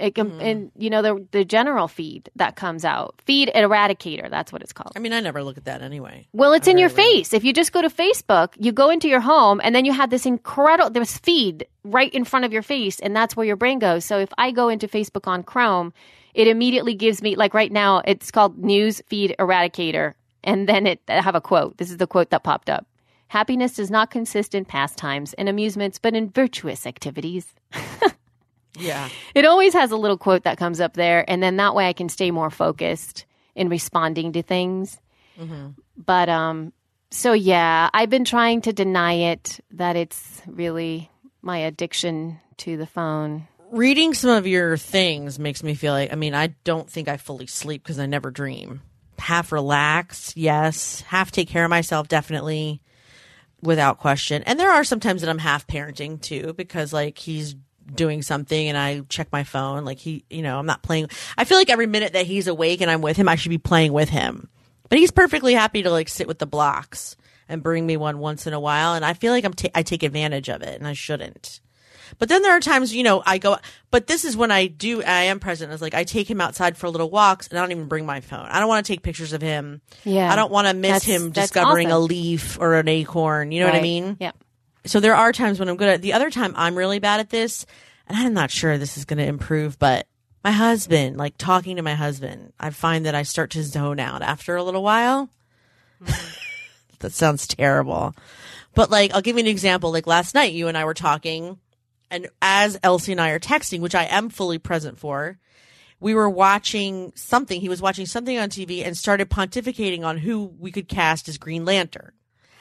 [0.00, 0.40] It com- Mm-hmm.
[0.40, 4.30] and you know the the general feed that comes out, feed eradicator.
[4.30, 4.92] That's what it's called.
[4.96, 6.26] I mean, I never look at that anyway.
[6.32, 7.32] Well, it's I'm in your face.
[7.34, 10.10] If you just go to Facebook, you go into your home, and then you have
[10.10, 13.78] this incredible there's feed right in front of your face, and that's where your brain
[13.78, 14.04] goes.
[14.04, 15.92] So if I go into Facebook on Chrome,
[16.34, 21.00] it immediately gives me like right now it's called News Feed Eradicator, and then it
[21.08, 21.76] I have a quote.
[21.76, 22.86] This is the quote that popped up.
[23.28, 27.46] Happiness does not consist in pastimes and amusements, but in virtuous activities.
[28.78, 29.08] Yeah.
[29.34, 31.92] It always has a little quote that comes up there, and then that way I
[31.92, 34.98] can stay more focused in responding to things.
[35.96, 36.72] But um,
[37.10, 41.10] so yeah, I've been trying to deny it that it's really
[41.42, 43.48] my addiction to the phone.
[43.70, 47.16] Reading some of your things makes me feel like, I mean, I don't think I
[47.16, 48.82] fully sleep because I never dream.
[49.18, 51.02] Half relax, yes.
[51.02, 52.82] Half take care of myself, definitely,
[53.62, 54.42] without question.
[54.42, 57.54] And there are some times that I'm half parenting too because, like, he's
[57.94, 59.84] doing something and I check my phone.
[59.84, 61.08] Like, he, you know, I'm not playing.
[61.36, 63.58] I feel like every minute that he's awake and I'm with him, I should be
[63.58, 64.48] playing with him.
[64.88, 67.16] But he's perfectly happy to, like, sit with the blocks
[67.48, 68.94] and bring me one once in a while.
[68.94, 71.60] And I feel like I'm ta- I take advantage of it and I shouldn't.
[72.18, 73.56] But then there are times, you know, I go,
[73.92, 75.72] but this is when I do, I am present.
[75.72, 78.20] It's like I take him outside for little walks and I don't even bring my
[78.20, 78.46] phone.
[78.50, 79.80] I don't want to take pictures of him.
[80.04, 80.28] Yeah.
[80.30, 83.52] I don't want to miss That's- him discovering a leaf or an acorn.
[83.52, 83.82] You know what I Right.
[83.84, 84.16] mean?
[84.18, 84.32] Yeah.
[84.86, 87.30] So there are times when I'm good at the other time I'm really bad at
[87.30, 87.66] this
[88.06, 90.06] and I'm not sure this is going to improve, but
[90.42, 94.22] my husband, like talking to my husband, I find that I start to zone out
[94.22, 95.28] after a little while.
[96.02, 96.30] Mm-hmm.
[97.00, 98.14] that sounds terrible.
[98.74, 99.92] But like, I'll give you an example.
[99.92, 101.58] Like last night, you and I were talking,
[102.10, 105.38] and as Elsie and I are texting, which I am fully present for,
[106.00, 107.60] we were watching something.
[107.60, 111.38] He was watching something on TV and started pontificating on who we could cast as
[111.38, 112.12] Green Lantern.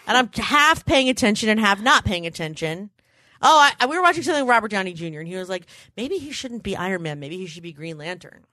[0.07, 2.89] And I'm half paying attention and half not paying attention.
[3.41, 5.19] Oh, I, I- we were watching something with Robert Downey Jr.
[5.19, 7.19] and he was like, maybe he shouldn't be Iron Man.
[7.19, 8.45] Maybe he should be Green Lantern.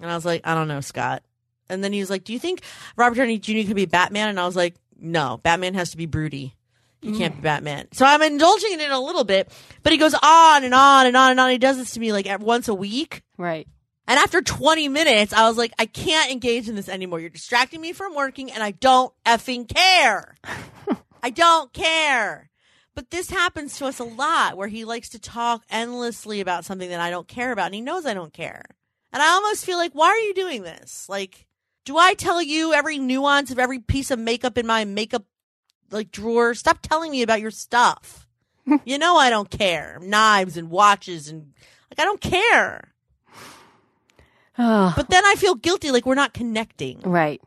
[0.00, 1.22] And I was like, I don't know, Scott.
[1.68, 2.62] And then he was like, Do you think
[2.96, 3.66] Robert Downey Jr.
[3.66, 4.28] could be Batman?
[4.28, 6.56] And I was like, No, Batman has to be broody.
[7.00, 7.18] He mm.
[7.18, 7.88] can't be Batman.
[7.92, 9.50] So I'm indulging in it a little bit,
[9.82, 11.50] but he goes on and on and on and on.
[11.50, 13.22] He does this to me like at once a week.
[13.38, 13.66] Right.
[14.10, 17.20] And after 20 minutes, I was like, I can't engage in this anymore.
[17.20, 20.34] You're distracting me from working and I don't effing care.
[21.22, 22.50] I don't care.
[22.96, 26.90] But this happens to us a lot where he likes to talk endlessly about something
[26.90, 28.64] that I don't care about and he knows I don't care.
[29.12, 31.08] And I almost feel like, why are you doing this?
[31.08, 31.46] Like,
[31.84, 35.22] do I tell you every nuance of every piece of makeup in my makeup
[35.92, 36.54] like drawer?
[36.54, 38.26] Stop telling me about your stuff.
[38.84, 40.00] you know I don't care.
[40.02, 41.52] Knives and watches and
[41.92, 42.90] like I don't care.
[44.62, 47.00] Oh, But then I feel guilty, like we're not connecting.
[47.00, 47.40] right.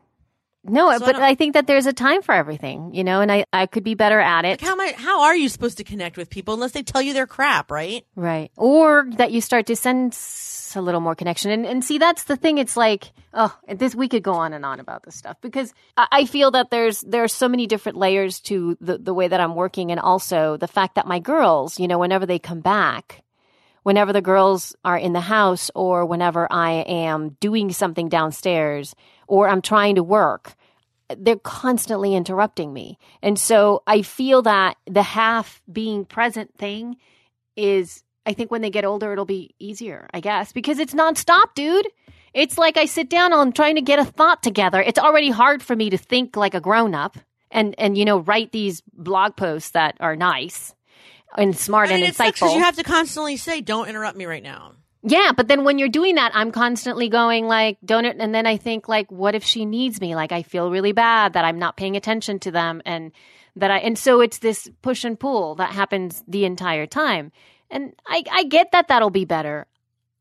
[0.65, 3.29] No, So but don't- I, think that there's a time for everything, you know, and
[3.29, 4.61] I, I could be better at Like it.
[4.61, 7.11] how am I, how are you supposed to connect with people unless they tell you
[7.11, 8.05] they're crap, right?
[8.15, 8.49] Right.
[8.55, 11.51] Or that you start to sense a little more connection.
[11.51, 12.59] And, and see, that's the thing.
[12.59, 16.07] It's like, oh, this, we could go on and on about this stuff because I,
[16.13, 19.41] I feel that there's, there are so many different layers to the, the way that
[19.41, 19.91] I'm working.
[19.91, 23.21] And also the fact that my girls, you know, whenever they come back,
[23.83, 28.95] whenever the girls are in the house or whenever I am doing something downstairs
[29.27, 30.55] or I'm trying to work,
[31.17, 32.97] they're constantly interrupting me.
[33.21, 36.97] And so I feel that the half being present thing
[37.55, 41.53] is, I think when they get older, it'll be easier, I guess, because it's nonstop,
[41.55, 41.87] dude.
[42.33, 44.81] It's like I sit down, and I'm trying to get a thought together.
[44.81, 47.17] It's already hard for me to think like a grown up
[47.51, 50.73] and, and, you know, write these blog posts that are nice
[51.37, 52.33] and smart I mean, and insightful.
[52.33, 54.73] because you have to constantly say, "Don't interrupt me right now."
[55.05, 58.15] Yeah, but then when you're doing that, I'm constantly going like, don't it?
[58.19, 60.15] And then I think like, what if she needs me?
[60.15, 63.11] Like, I feel really bad that I'm not paying attention to them and
[63.57, 67.33] that I, and so it's this push and pull that happens the entire time.
[67.69, 69.67] And I, I get that that'll be better.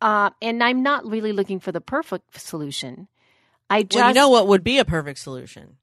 [0.00, 3.06] Uh, and I'm not really looking for the perfect solution.
[3.70, 5.76] I just, Well, you know what would be a perfect solution?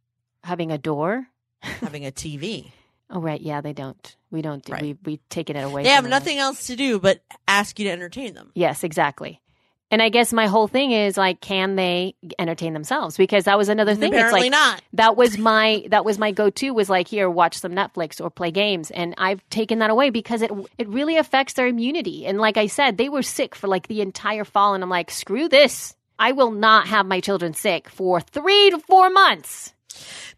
[0.43, 1.27] having a door.
[1.61, 2.71] Having a TV.
[3.09, 3.41] Oh, right.
[3.41, 4.15] Yeah, they don't.
[4.31, 4.63] We don't.
[4.63, 4.81] do Right.
[4.81, 5.83] We, we've taken it away.
[5.83, 8.51] They have nothing else to do but ask you to entertain them.
[8.53, 9.41] Yes, exactly.
[9.91, 13.17] And I guess my whole thing is like, can they entertain themselves?
[13.17, 14.13] Because that was another thing.
[14.13, 14.83] Apparently it's like not.
[14.93, 18.29] that was my that was my go to was like here, watch some Netflix or
[18.29, 18.91] play games.
[18.91, 22.27] And I've taken that away because it it really affects their immunity.
[22.27, 25.09] And like I said, they were sick for like the entire fall, and I'm like,
[25.09, 25.95] screw this.
[26.19, 29.73] I will not have my children sick for three to four months.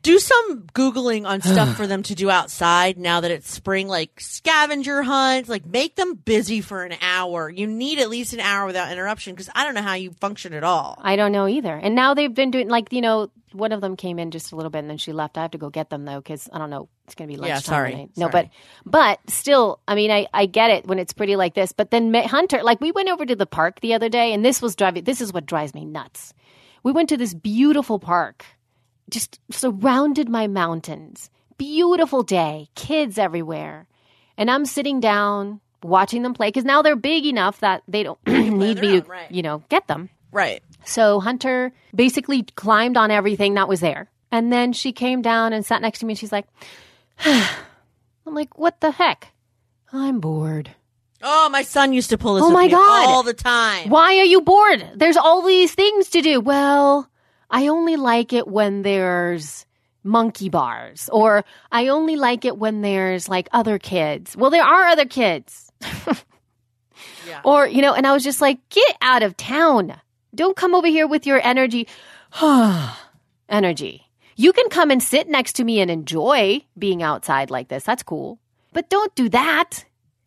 [0.03, 4.19] Do some Googling on stuff for them to do outside now that it's spring, like
[4.19, 7.49] scavenger hunts, like make them busy for an hour.
[7.49, 10.53] You need at least an hour without interruption because I don't know how you function
[10.53, 10.99] at all.
[11.01, 11.75] I don't know either.
[11.75, 14.55] And now they've been doing like you know one of them came in just a
[14.55, 15.37] little bit and then she left.
[15.37, 17.37] I have to go get them though because I don't know it's going to be
[17.37, 17.55] lunchtime.
[17.55, 17.91] Yeah, sorry.
[17.91, 18.09] tonight.
[18.15, 18.43] No, Sorry.
[18.43, 18.49] but
[18.85, 21.73] but still, I mean, I I get it when it's pretty like this.
[21.73, 24.61] But then Hunter, like we went over to the park the other day, and this
[24.61, 25.03] was driving.
[25.03, 26.33] This is what drives me nuts.
[26.83, 28.45] We went to this beautiful park,
[29.11, 31.29] just surrounded by mountains.
[31.57, 33.87] Beautiful day, kids everywhere,
[34.37, 38.19] and I'm sitting down watching them play because now they're big enough that they don't
[38.27, 39.31] need me own, to right.
[39.31, 40.09] you know get them.
[40.31, 40.63] Right.
[40.85, 44.09] So Hunter basically climbed on everything that was there.
[44.31, 46.47] And then she came down and sat next to me and she's like,
[47.25, 49.27] I'm like, what the heck?
[49.91, 50.71] I'm bored.
[51.21, 53.07] Oh, my son used to pull this Oh my God.
[53.07, 53.89] all the time.
[53.89, 54.89] Why are you bored?
[54.95, 56.39] There's all these things to do.
[56.39, 57.10] Well,
[57.51, 59.65] I only like it when there's
[60.03, 64.35] monkey bars or I only like it when there's like other kids.
[64.35, 65.71] Well, there are other kids.
[67.27, 67.41] Yeah.
[67.43, 69.99] Or, you know, and I was just like, get out of town.
[70.33, 71.87] Don't come over here with your energy.
[73.49, 74.07] energy.
[74.35, 77.83] You can come and sit next to me and enjoy being outside like this.
[77.83, 78.39] That's cool.
[78.73, 79.85] But don't do that.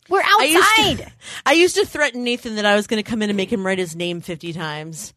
[0.09, 0.99] We're I used, outside.
[0.99, 1.12] to,
[1.47, 3.66] I used to threaten Nathan that I was going to come in and make him
[3.66, 5.14] write his name 50 times.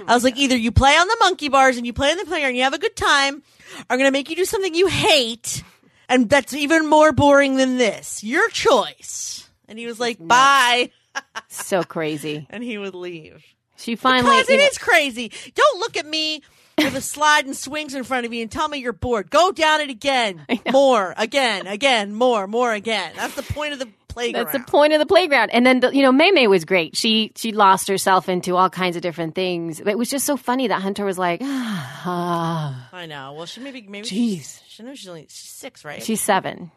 [0.08, 2.24] I was like, either you play on the monkey bars and you play on the
[2.24, 4.74] playground and you have a good time, or I'm going to make you do something
[4.74, 5.62] you hate,
[6.08, 8.24] and that's even more boring than this.
[8.24, 9.48] Your choice.
[9.68, 10.90] And he was like, bye.
[11.48, 12.46] so crazy.
[12.50, 13.44] And he would leave.
[13.76, 14.36] She finally.
[14.36, 15.32] Because you know- is crazy.
[15.54, 16.42] Don't look at me
[16.76, 19.30] with a slide and swings in front of you and tell me you're bored.
[19.30, 20.46] Go down it again.
[20.70, 21.14] More.
[21.16, 21.66] Again.
[21.66, 22.14] Again.
[22.14, 22.46] More.
[22.46, 23.12] More again.
[23.16, 24.46] That's the point of the playground.
[24.46, 25.50] That's the point of the playground.
[25.50, 26.96] And then, the, you know, May May was great.
[26.96, 29.80] She she lost herself into all kinds of different things.
[29.80, 33.32] It was just so funny that Hunter was like, ah, I know.
[33.34, 34.10] Well, she maybe maybe Jeez.
[34.10, 36.02] she's, she knows she's only she's six, right?
[36.02, 36.70] she's seven,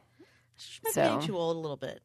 [0.58, 2.02] She might be so- getting too old a little bit.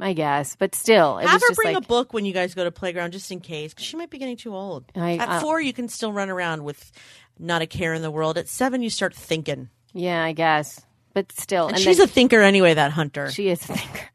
[0.00, 0.54] I guess.
[0.54, 2.62] But still, it Have was her just bring like, a book when you guys go
[2.62, 4.84] to playground, just in case, because she might be getting too old.
[4.94, 6.92] I- At I- four, you can still run around with
[7.36, 8.38] not a care in the world.
[8.38, 9.70] At seven, you start thinking.
[9.92, 10.80] yeah, I guess.
[11.14, 12.74] But still, And, and she's then a thinker anyway.
[12.74, 14.08] That hunter, she is a thinker.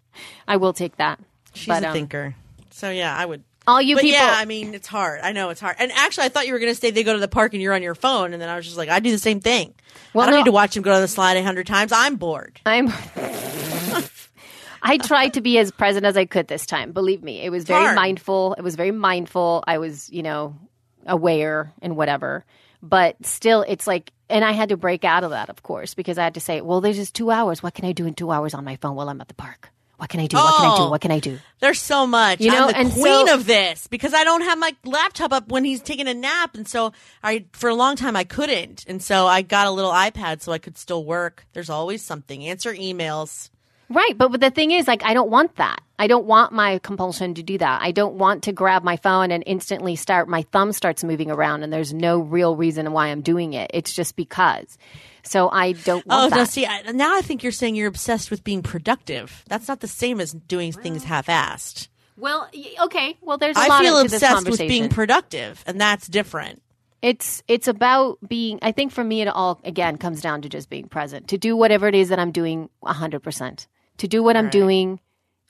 [0.47, 1.19] I will take that.
[1.53, 2.35] she's but, a um, thinker.
[2.71, 3.43] So yeah, I would.
[3.65, 5.21] All you but people, yeah, I mean, it's hard.
[5.21, 5.77] I know it's hard.
[5.79, 7.61] And actually, I thought you were going to say they go to the park and
[7.61, 9.73] you're on your phone, and then I was just like, I do the same thing.
[10.13, 11.91] Well, I don't no- need to watch him go to the slide a hundred times.
[11.93, 12.59] I'm bored.
[12.65, 12.91] I'm.
[14.85, 16.91] I tried to be as present as I could this time.
[16.91, 17.95] Believe me, it was very hard.
[17.95, 18.53] mindful.
[18.57, 19.63] It was very mindful.
[19.65, 20.55] I was, you know,
[21.05, 22.43] aware and whatever.
[22.81, 26.17] But still, it's like, and I had to break out of that, of course, because
[26.17, 27.63] I had to say, well, there's just two hours.
[27.63, 29.69] What can I do in two hours on my phone while I'm at the park?
[30.03, 30.35] What can I do?
[30.35, 30.83] What can I do?
[30.83, 30.89] Oh.
[30.89, 31.39] What can I do?
[31.61, 32.41] There's so much.
[32.41, 35.31] You know, I'm the and queen so- of this because I don't have my laptop
[35.31, 36.91] up when he's taking a nap, and so
[37.23, 40.51] I for a long time I couldn't, and so I got a little iPad so
[40.51, 41.45] I could still work.
[41.53, 42.45] There's always something.
[42.45, 43.49] Answer emails.
[43.93, 44.17] Right.
[44.17, 45.81] But, but the thing is, like, I don't want that.
[45.99, 47.81] I don't want my compulsion to do that.
[47.81, 51.63] I don't want to grab my phone and instantly start, my thumb starts moving around
[51.63, 53.69] and there's no real reason why I'm doing it.
[53.73, 54.77] It's just because.
[55.23, 56.43] So I don't Oh want no!
[56.43, 59.43] See, I, now I think you're saying you're obsessed with being productive.
[59.47, 61.87] That's not the same as doing things half-assed.
[62.17, 62.49] Well,
[62.83, 63.15] okay.
[63.21, 66.61] Well, there's a I lot feel obsessed with being productive, and that's different.
[67.01, 68.59] it's it's about being.
[68.61, 71.55] I think for me, it all again comes down to just being present to do
[71.55, 73.67] whatever it is that I'm doing hundred percent.
[73.97, 74.99] To do what I'm doing,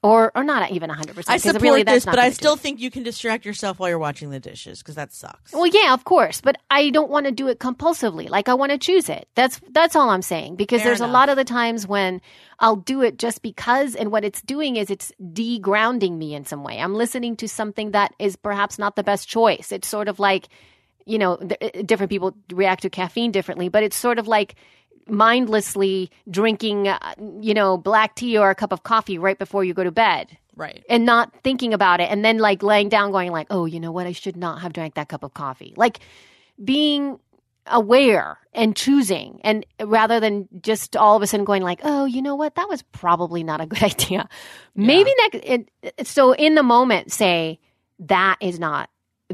[0.04, 1.34] or or not even hundred percent.
[1.34, 3.80] I support really, that's this, not but I do still think you can distract yourself
[3.80, 5.54] while you're watching the dishes because that sucks.
[5.54, 8.30] Well, yeah, of course, but I don't want to do it compulsively.
[8.30, 9.30] Like I want to choose it.
[9.36, 11.10] That's that's all I'm saying because Fair there's enough.
[11.10, 12.22] a lot of the times when
[12.60, 16.64] I'll do it just because and what it's doing is it's degrounding me in some
[16.64, 16.80] way.
[16.80, 19.72] I'm listening to something that is perhaps not the best choice.
[19.72, 20.50] It's sort of like
[21.06, 24.56] you know, th- different people react to caffeine differently, but it's sort of like
[25.08, 29.74] mindlessly drinking, uh, you know, black tea or a cup of coffee right before you
[29.74, 30.38] go to bed.
[30.56, 30.84] Right.
[30.88, 33.92] and not thinking about it and then like laying down going like oh you know
[33.92, 34.06] what?
[34.06, 35.74] I should not have drank that cup of coffee.
[35.76, 36.00] Like
[36.64, 37.20] being
[37.66, 42.22] aware and choosing and rather than just all of a sudden going like oh you
[42.22, 42.54] know what?
[42.54, 44.30] That was probably not a good idea.
[44.76, 47.60] Maybe next it, so in the moment say
[48.00, 48.92] that is not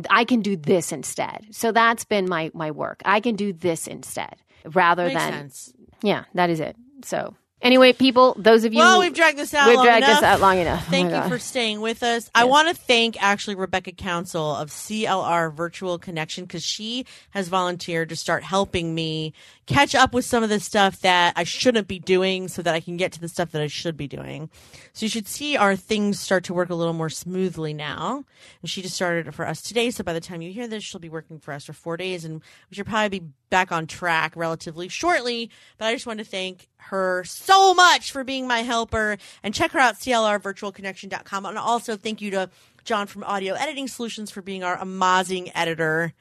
[0.09, 1.47] i can do this instead.
[1.51, 3.01] So that's been my my work.
[3.03, 5.73] I can do this instead rather Makes than sense.
[6.01, 9.67] yeah that is it so anyway people those of you Well, we've dragged this out.
[9.67, 10.19] we've long dragged enough.
[10.21, 11.29] this out long enough Oh Thank you God.
[11.29, 12.29] for staying with us.
[12.33, 18.09] I want to thank actually Rebecca Council of CLR Virtual Connection because she has volunteered
[18.09, 19.33] to start helping me
[19.69, 22.79] catch up with some of the stuff that I shouldn't be doing so that I
[22.79, 24.49] can get to the stuff that I should be doing.
[24.93, 28.25] So you should see our things start to work a little more smoothly now.
[28.61, 29.91] And she just started it for us today.
[29.91, 32.25] So by the time you hear this, she'll be working for us for four days
[32.25, 35.51] and we should probably be back on track relatively shortly.
[35.77, 39.71] But I just want to thank her so much for being my helper and check
[39.73, 41.45] her out, clrvirtualconnection.com.
[41.45, 42.49] And also thank you to
[42.85, 46.13] John from Audio Editing Solutions for being our amazing editor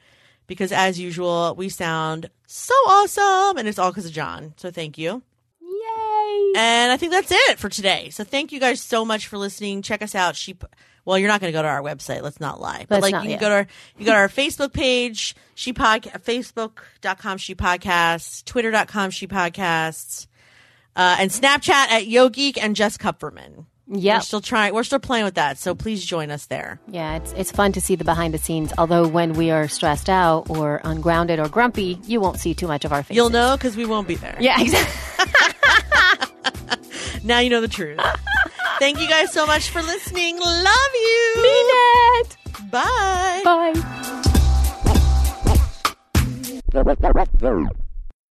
[0.49, 4.53] because as usual, we sound so awesome and it's all because of John.
[4.57, 5.21] So thank you.
[5.61, 6.53] Yay!
[6.57, 8.09] And I think that's it for today.
[8.09, 9.83] So thank you guys so much for listening.
[9.83, 10.35] Check us out.
[10.35, 10.57] She
[11.05, 12.21] well, you're not going to go to our website.
[12.21, 12.85] Let's not lie.
[12.89, 13.67] But Let's like you can go to our
[13.97, 20.27] you go to our Facebook page, she podcast facebook.com she podcasts, twitter.com she podcasts,
[20.95, 23.65] uh, and Snapchat at Yo Geek and Jess Kupferman.
[23.91, 25.57] Yeah, we're still trying we're still playing with that.
[25.57, 26.79] So please join us there.
[26.87, 28.71] Yeah, it's it's fun to see the behind the scenes.
[28.77, 32.85] Although when we are stressed out or ungrounded or grumpy, you won't see too much
[32.85, 33.15] of our faces.
[33.15, 34.37] You'll know because we won't be there.
[34.39, 35.25] Yeah, exactly.
[37.23, 37.99] Now you know the truth.
[38.79, 40.39] Thank you guys so much for listening.
[40.39, 41.33] Love you.
[41.41, 41.65] Mean
[42.21, 42.37] it.
[42.71, 43.41] Bye.
[43.43, 43.73] Bye.